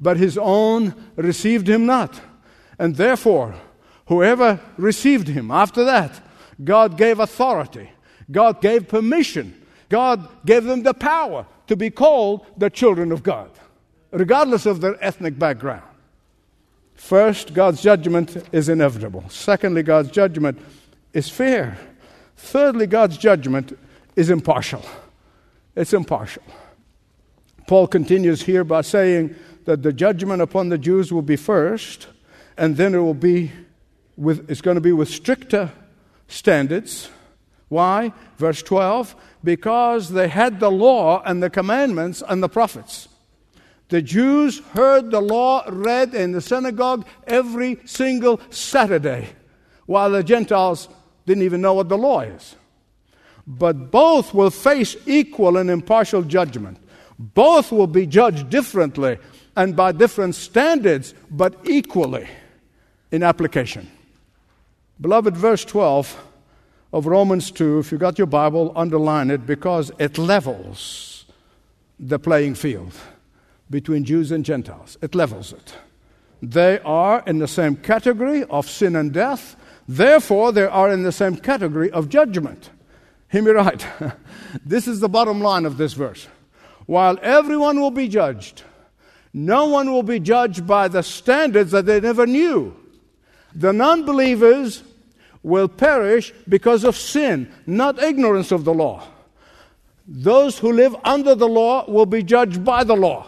But 0.00 0.16
his 0.16 0.36
own 0.36 0.94
received 1.16 1.68
him 1.68 1.86
not. 1.86 2.20
And 2.78 2.96
therefore, 2.96 3.54
whoever 4.06 4.60
received 4.76 5.28
him 5.28 5.50
after 5.50 5.84
that, 5.84 6.20
God 6.62 6.96
gave 6.96 7.20
authority, 7.20 7.90
God 8.30 8.60
gave 8.60 8.88
permission, 8.88 9.60
God 9.88 10.28
gave 10.44 10.64
them 10.64 10.82
the 10.82 10.94
power 10.94 11.46
to 11.66 11.76
be 11.76 11.90
called 11.90 12.46
the 12.56 12.70
children 12.70 13.12
of 13.12 13.22
God, 13.22 13.50
regardless 14.10 14.66
of 14.66 14.80
their 14.80 15.02
ethnic 15.02 15.38
background. 15.38 15.82
First, 16.94 17.54
God's 17.54 17.82
judgment 17.82 18.36
is 18.52 18.68
inevitable. 18.68 19.24
Secondly, 19.28 19.82
God's 19.82 20.10
judgment 20.10 20.58
is 21.12 21.28
fair. 21.28 21.78
Thirdly, 22.36 22.86
God's 22.86 23.16
judgment 23.16 23.78
is 24.14 24.30
impartial. 24.30 24.84
It's 25.74 25.92
impartial. 25.92 26.42
Paul 27.66 27.86
continues 27.86 28.42
here 28.42 28.64
by 28.64 28.82
saying 28.82 29.34
that 29.64 29.82
the 29.82 29.92
judgment 29.92 30.42
upon 30.42 30.68
the 30.68 30.78
Jews 30.78 31.12
will 31.12 31.22
be 31.22 31.36
first, 31.36 32.08
and 32.56 32.76
then 32.76 32.94
it 32.94 32.98
will 32.98 33.14
be 33.14 33.52
with, 34.16 34.50
it's 34.50 34.60
going 34.60 34.74
to 34.74 34.80
be 34.80 34.92
with 34.92 35.08
stricter 35.08 35.72
standards. 36.28 37.08
Why? 37.72 38.12
Verse 38.36 38.62
12, 38.62 39.16
because 39.42 40.10
they 40.10 40.28
had 40.28 40.60
the 40.60 40.70
law 40.70 41.22
and 41.24 41.42
the 41.42 41.48
commandments 41.48 42.22
and 42.28 42.42
the 42.42 42.48
prophets. 42.50 43.08
The 43.88 44.02
Jews 44.02 44.58
heard 44.74 45.10
the 45.10 45.22
law 45.22 45.64
read 45.66 46.12
in 46.12 46.32
the 46.32 46.42
synagogue 46.42 47.06
every 47.26 47.78
single 47.86 48.42
Saturday, 48.50 49.30
while 49.86 50.10
the 50.10 50.22
Gentiles 50.22 50.90
didn't 51.24 51.44
even 51.44 51.62
know 51.62 51.72
what 51.72 51.88
the 51.88 51.96
law 51.96 52.20
is. 52.20 52.56
But 53.46 53.90
both 53.90 54.34
will 54.34 54.50
face 54.50 54.94
equal 55.06 55.56
and 55.56 55.70
impartial 55.70 56.20
judgment. 56.20 56.76
Both 57.18 57.72
will 57.72 57.86
be 57.86 58.06
judged 58.06 58.50
differently 58.50 59.16
and 59.56 59.74
by 59.74 59.92
different 59.92 60.34
standards, 60.34 61.14
but 61.30 61.58
equally 61.64 62.28
in 63.10 63.22
application. 63.22 63.90
Beloved, 65.00 65.34
verse 65.34 65.64
12 65.64 66.31
of 66.92 67.06
Romans 67.06 67.50
2, 67.50 67.78
if 67.78 67.90
you 67.90 67.98
got 67.98 68.18
your 68.18 68.26
Bible, 68.26 68.72
underline 68.76 69.30
it 69.30 69.46
because 69.46 69.90
it 69.98 70.18
levels 70.18 71.24
the 71.98 72.18
playing 72.18 72.54
field 72.54 72.92
between 73.70 74.04
Jews 74.04 74.30
and 74.30 74.44
Gentiles. 74.44 74.98
It 75.00 75.14
levels 75.14 75.52
it. 75.52 75.74
They 76.42 76.80
are 76.80 77.22
in 77.26 77.38
the 77.38 77.48
same 77.48 77.76
category 77.76 78.44
of 78.44 78.68
sin 78.68 78.96
and 78.96 79.12
death. 79.12 79.56
Therefore, 79.88 80.52
they 80.52 80.64
are 80.64 80.92
in 80.92 81.02
the 81.02 81.12
same 81.12 81.36
category 81.36 81.90
of 81.90 82.08
judgment. 82.08 82.70
Hear 83.30 83.42
me 83.42 83.52
right. 83.52 83.86
this 84.66 84.86
is 84.86 85.00
the 85.00 85.08
bottom 85.08 85.40
line 85.40 85.64
of 85.64 85.78
this 85.78 85.94
verse. 85.94 86.28
While 86.86 87.18
everyone 87.22 87.80
will 87.80 87.90
be 87.90 88.08
judged, 88.08 88.64
no 89.32 89.66
one 89.66 89.90
will 89.90 90.02
be 90.02 90.20
judged 90.20 90.66
by 90.66 90.88
the 90.88 91.02
standards 91.02 91.70
that 91.70 91.86
they 91.86 92.00
never 92.00 92.26
knew. 92.26 92.76
The 93.54 93.72
non 93.72 94.04
believers 94.04 94.82
will 95.42 95.68
perish 95.68 96.32
because 96.48 96.84
of 96.84 96.96
sin, 96.96 97.52
not 97.66 98.02
ignorance 98.02 98.52
of 98.52 98.64
the 98.64 98.74
law. 98.74 99.02
Those 100.06 100.58
who 100.58 100.72
live 100.72 100.94
under 101.04 101.34
the 101.34 101.48
law 101.48 101.90
will 101.90 102.06
be 102.06 102.22
judged 102.22 102.64
by 102.64 102.84
the 102.84 102.96
law. 102.96 103.26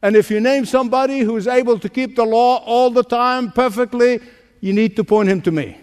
And 0.00 0.14
if 0.16 0.30
you 0.30 0.40
name 0.40 0.64
somebody 0.64 1.20
who's 1.20 1.46
able 1.46 1.78
to 1.80 1.88
keep 1.88 2.14
the 2.16 2.24
law 2.24 2.58
all 2.58 2.90
the 2.90 3.02
time 3.02 3.50
perfectly, 3.50 4.20
you 4.60 4.72
need 4.72 4.96
to 4.96 5.04
point 5.04 5.28
him 5.28 5.42
to 5.42 5.50
me. 5.50 5.76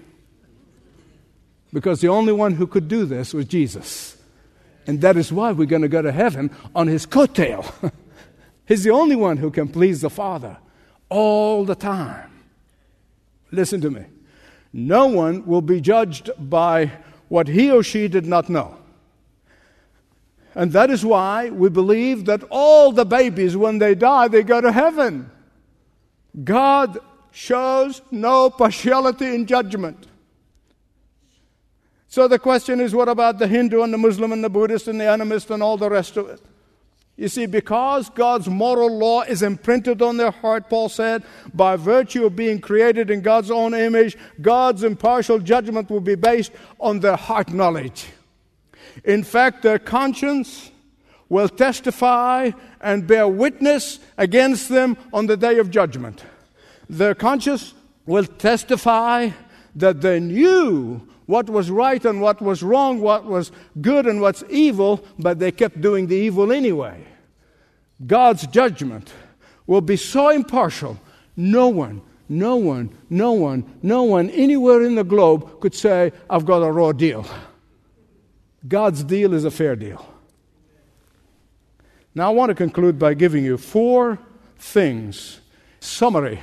Because 1.73 1.99
the 1.99 2.07
only 2.07 2.31
one 2.31 2.53
who 2.53 2.67
could 2.67 2.87
do 2.87 3.05
this 3.05 3.33
was 3.33 3.45
Jesus. 3.45 4.15
And 4.87 5.01
that 5.01 5.17
is 5.17 5.31
why 5.31 5.51
we're 5.51 5.65
going 5.65 5.81
to 5.81 5.89
go 5.89 6.01
to 6.01 6.11
heaven 6.11 6.49
on 6.73 6.87
his 6.87 7.05
coattail. 7.05 7.91
He's 8.67 8.83
the 8.83 8.91
only 8.91 9.15
one 9.15 9.37
who 9.37 9.51
can 9.51 9.67
please 9.67 10.01
the 10.01 10.09
Father 10.09 10.57
all 11.09 11.65
the 11.65 11.75
time. 11.75 12.31
Listen 13.51 13.81
to 13.81 13.89
me. 13.89 14.05
No 14.77 15.07
one 15.07 15.45
will 15.45 15.61
be 15.61 15.79
judged 15.79 16.29
by 16.37 16.91
what 17.29 17.47
he 17.47 17.71
or 17.71 17.81
she 17.81 18.09
did 18.09 18.25
not 18.25 18.49
know. 18.49 18.77
And 20.53 20.73
that 20.73 20.89
is 20.89 21.05
why 21.05 21.49
we 21.49 21.69
believe 21.69 22.25
that 22.25 22.43
all 22.49 22.91
the 22.91 23.05
babies, 23.05 23.55
when 23.55 23.77
they 23.77 23.95
die, 23.95 24.27
they 24.27 24.43
go 24.43 24.59
to 24.59 24.73
heaven. 24.73 25.31
God 26.43 26.97
shows 27.31 28.01
no 28.11 28.49
partiality 28.49 29.33
in 29.33 29.45
judgment. 29.45 30.07
So 32.09 32.27
the 32.27 32.37
question 32.37 32.81
is 32.81 32.93
what 32.93 33.07
about 33.07 33.39
the 33.39 33.47
Hindu 33.47 33.81
and 33.81 33.93
the 33.93 33.97
Muslim 33.97 34.33
and 34.33 34.43
the 34.43 34.49
Buddhist 34.49 34.89
and 34.89 34.99
the 34.99 35.05
animist 35.05 35.51
and 35.51 35.63
all 35.63 35.77
the 35.77 35.89
rest 35.89 36.17
of 36.17 36.27
it? 36.27 36.41
You 37.17 37.29
see, 37.29 37.45
because 37.45 38.09
God's 38.09 38.49
moral 38.49 38.97
law 38.97 39.21
is 39.21 39.41
imprinted 39.41 40.01
on 40.01 40.17
their 40.17 40.31
heart, 40.31 40.69
Paul 40.69 40.89
said, 40.89 41.23
by 41.53 41.77
virtue 41.77 42.25
of 42.25 42.35
being 42.35 42.59
created 42.59 43.09
in 43.09 43.21
God's 43.21 43.49
own 43.49 43.73
image, 43.73 44.17
God's 44.41 44.83
impartial 44.83 45.39
judgment 45.39 45.89
will 45.89 46.01
be 46.01 46.15
based 46.15 46.51
on 46.77 46.99
their 46.99 47.15
heart 47.15 47.53
knowledge. 47.53 48.07
In 49.05 49.23
fact, 49.23 49.61
their 49.61 49.79
conscience 49.79 50.71
will 51.29 51.47
testify 51.49 52.51
and 52.81 53.07
bear 53.07 53.27
witness 53.27 53.99
against 54.17 54.67
them 54.67 54.97
on 55.13 55.27
the 55.27 55.37
day 55.37 55.57
of 55.57 55.71
judgment. 55.71 56.23
Their 56.89 57.15
conscience 57.15 57.73
will 58.05 58.25
testify 58.25 59.29
that 59.75 60.01
they 60.01 60.19
knew 60.19 61.07
what 61.25 61.49
was 61.49 61.71
right 61.71 62.03
and 62.05 62.21
what 62.21 62.41
was 62.41 62.61
wrong, 62.61 62.99
what 62.99 63.25
was 63.25 63.51
good 63.81 64.05
and 64.05 64.21
what's 64.21 64.43
evil, 64.49 65.03
but 65.17 65.39
they 65.39 65.51
kept 65.51 65.81
doing 65.81 66.07
the 66.07 66.15
evil 66.15 66.51
anyway. 66.51 67.03
God's 68.05 68.45
judgment 68.47 69.13
will 69.65 69.81
be 69.81 69.95
so 69.95 70.29
impartial, 70.29 70.99
no 71.35 71.67
one, 71.69 72.01
no 72.29 72.55
one, 72.55 72.95
no 73.09 73.31
one, 73.31 73.79
no 73.81 74.03
one 74.03 74.29
anywhere 74.31 74.83
in 74.83 74.95
the 74.95 75.03
globe 75.03 75.59
could 75.59 75.73
say, 75.73 76.11
I've 76.29 76.45
got 76.45 76.57
a 76.57 76.71
raw 76.71 76.91
deal. 76.91 77.25
God's 78.67 79.03
deal 79.03 79.33
is 79.33 79.45
a 79.45 79.51
fair 79.51 79.75
deal. 79.75 80.05
Now, 82.13 82.29
I 82.29 82.33
want 82.33 82.49
to 82.49 82.55
conclude 82.55 82.97
by 82.97 83.13
giving 83.13 83.43
you 83.43 83.57
four 83.57 84.19
things, 84.57 85.41
summary 85.79 86.39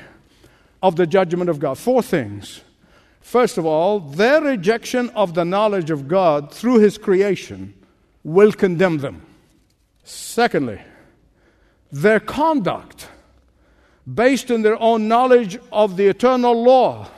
of 0.82 0.96
the 0.96 1.06
judgment 1.06 1.48
of 1.48 1.58
God. 1.58 1.78
Four 1.78 2.02
things. 2.02 2.62
First 3.22 3.56
of 3.56 3.64
all, 3.64 4.00
their 4.00 4.42
rejection 4.42 5.08
of 5.10 5.34
the 5.34 5.44
knowledge 5.44 5.90
of 5.90 6.08
God 6.08 6.52
through 6.52 6.80
His 6.80 6.98
creation 6.98 7.72
will 8.24 8.52
condemn 8.52 8.98
them. 8.98 9.22
Secondly, 10.04 10.80
their 11.90 12.20
conduct, 12.20 13.08
based 14.12 14.50
on 14.50 14.62
their 14.62 14.80
own 14.82 15.08
knowledge 15.08 15.58
of 15.70 15.96
the 15.96 16.08
eternal 16.08 16.62
law, 16.62 17.08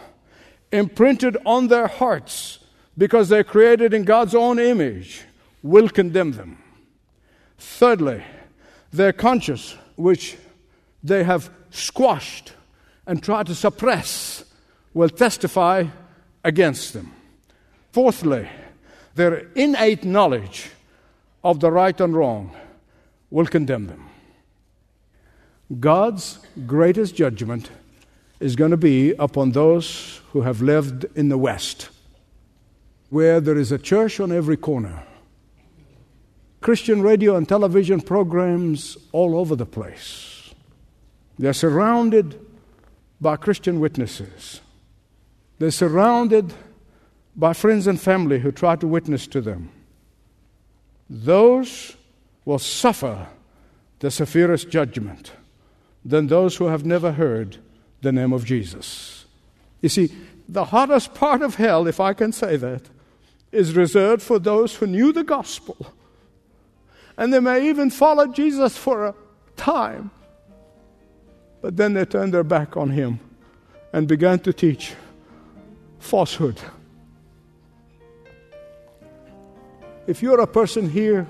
imprinted 0.71 1.37
on 1.47 1.69
their 1.69 1.87
hearts, 1.87 2.59
because 2.97 3.29
they're 3.29 3.43
created 3.43 3.95
in 3.95 4.05
God's 4.05 4.35
own 4.35 4.59
image, 4.59 5.23
will 5.63 5.89
condemn 5.89 6.33
them. 6.33 6.59
Thirdly, 7.59 8.23
their 8.93 9.13
conscience, 9.13 9.77
which 9.97 10.37
they 11.03 11.25
have 11.25 11.51
squashed 11.71 12.53
and 13.07 13.23
tried 13.23 13.47
to 13.47 13.55
suppress, 13.55 14.45
will 14.95 15.09
testify 15.09 15.85
against 16.45 16.93
them. 16.93 17.13
Fourthly, 17.93 18.49
their 19.15 19.49
innate 19.55 20.05
knowledge 20.05 20.71
of 21.43 21.61
the 21.61 21.71
right 21.71 22.01
and 22.01 22.15
wrong 22.15 22.55
will 23.31 23.47
condemn 23.47 23.87
them. 23.87 24.09
God's 25.81 26.39
greatest 26.67 27.15
judgment 27.15 27.71
is 28.41 28.57
going 28.57 28.71
to 28.71 28.77
be 28.77 29.13
upon 29.13 29.53
those 29.53 30.21
who 30.33 30.43
have 30.43 30.63
lived 30.63 31.07
in 31.17 31.29
the 31.29 31.39
West, 31.39 31.89
where 33.11 33.41
there 33.41 33.57
is 33.57 33.73
a 33.73 33.79
church 33.79 34.21
on 34.21 34.31
every 34.33 34.57
corner, 34.57 35.05
Christian 36.61 37.03
radio 37.03 37.37
and 37.37 37.49
television 37.49 38.01
programs 38.01 38.97
all 39.13 39.37
over 39.37 39.55
the 39.55 39.67
place. 39.67 40.55
They're 41.39 41.53
surrounded 41.53 42.41
by 43.21 43.37
Christian 43.37 43.81
witnesses. 43.81 44.61
They're 45.59 45.71
surrounded 45.71 46.53
by 47.37 47.53
friends 47.53 47.87
and 47.87 48.01
family 48.01 48.41
who 48.41 48.53
try 48.53 48.77
to 48.77 48.87
witness 48.87 49.27
to 49.29 49.41
them. 49.41 49.71
Those 51.09 51.97
will 52.45 52.59
suffer 52.59 53.29
the 54.01 54.11
severest 54.11 54.69
judgment 54.69 55.33
than 56.05 56.27
those 56.27 56.57
who 56.57 56.67
have 56.67 56.85
never 56.85 57.13
heard 57.13 57.59
the 58.03 58.13
name 58.13 58.33
of 58.33 58.45
Jesus. 58.45 59.25
You 59.81 59.89
see, 59.89 60.11
the 60.49 60.67
hottest 60.67 61.15
part 61.15 61.43
of 61.43 61.55
hell, 61.55 61.87
if 61.87 62.01
I 62.01 62.13
can 62.13 62.33
say 62.33 62.57
that, 62.57 62.83
is 63.51 63.75
reserved 63.75 64.23
for 64.23 64.39
those 64.39 64.75
who 64.77 64.87
knew 64.87 65.13
the 65.13 65.25
gospel. 65.25 65.77
And 67.17 67.33
they 67.33 67.41
may 67.41 67.69
even 67.69 67.91
follow 67.91 68.27
Jesus 68.27 68.77
for 68.77 69.07
a 69.07 69.15
time. 69.57 70.11
But 71.63 71.77
then 71.77 71.95
they 71.95 72.05
turned 72.05 72.35
their 72.35 72.45
back 72.45 72.77
on 72.77 72.91
him 72.91 73.21
and 73.93 74.09
began 74.09 74.41
to 74.41 74.53
teach 74.53 74.95
falsehood. 76.05 76.61
If 80.07 80.23
you're 80.23 80.41
a 80.41 80.47
person 80.47 80.89
here 80.89 81.27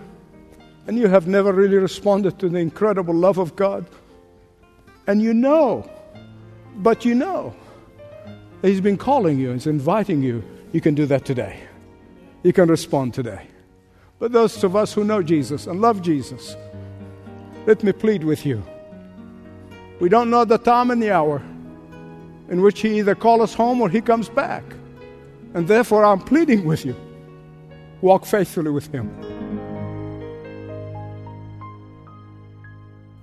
and 0.86 0.98
you 0.98 1.06
have 1.06 1.26
never 1.26 1.52
really 1.52 1.76
responded 1.76 2.38
to 2.40 2.48
the 2.48 2.58
incredible 2.58 3.14
love 3.14 3.38
of 3.38 3.54
God, 3.54 3.86
and 5.06 5.22
you 5.22 5.32
know, 5.32 5.88
but 6.76 7.04
you 7.04 7.14
know, 7.14 7.54
He's 8.62 8.80
been 8.80 8.96
calling 8.96 9.38
you, 9.38 9.52
He's 9.52 9.66
inviting 9.66 10.22
you, 10.22 10.42
you 10.72 10.80
can 10.80 10.94
do 10.94 11.06
that 11.06 11.24
today. 11.24 11.60
You 12.42 12.52
can 12.52 12.68
respond 12.68 13.14
today. 13.14 13.46
But 14.18 14.32
those 14.32 14.64
of 14.64 14.74
us 14.74 14.92
who 14.92 15.04
know 15.04 15.22
Jesus 15.22 15.66
and 15.66 15.80
love 15.80 16.02
Jesus, 16.02 16.56
let 17.66 17.82
me 17.82 17.92
plead 17.92 18.24
with 18.24 18.44
you. 18.44 18.62
We 20.00 20.08
don't 20.08 20.30
know 20.30 20.44
the 20.44 20.58
time 20.58 20.90
and 20.90 21.00
the 21.00 21.12
hour 21.12 21.42
in 22.48 22.62
which 22.62 22.80
He 22.80 22.98
either 22.98 23.14
calls 23.14 23.42
us 23.42 23.54
home 23.54 23.80
or 23.80 23.88
He 23.88 24.00
comes 24.00 24.28
back. 24.28 24.64
And 25.54 25.68
therefore, 25.68 26.04
I'm 26.04 26.20
pleading 26.20 26.64
with 26.64 26.84
you 26.84 26.96
walk 28.04 28.26
faithfully 28.26 28.70
with 28.70 28.92
Him. 28.92 29.08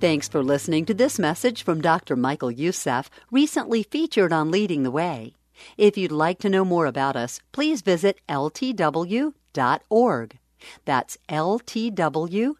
Thanks 0.01 0.27
for 0.27 0.43
listening 0.43 0.85
to 0.85 0.95
this 0.95 1.19
message 1.19 1.61
from 1.61 1.79
Dr. 1.79 2.15
Michael 2.15 2.49
Youssef, 2.49 3.07
recently 3.29 3.83
featured 3.83 4.33
on 4.33 4.49
Leading 4.49 4.81
the 4.81 4.89
Way. 4.89 5.35
If 5.77 5.95
you'd 5.95 6.11
like 6.11 6.39
to 6.39 6.49
know 6.49 6.65
more 6.65 6.87
about 6.87 7.15
us, 7.15 7.39
please 7.51 7.83
visit 7.83 8.19
ltw.org. 8.27 9.33
That's 10.85 11.17
ltw.org. 11.29 12.55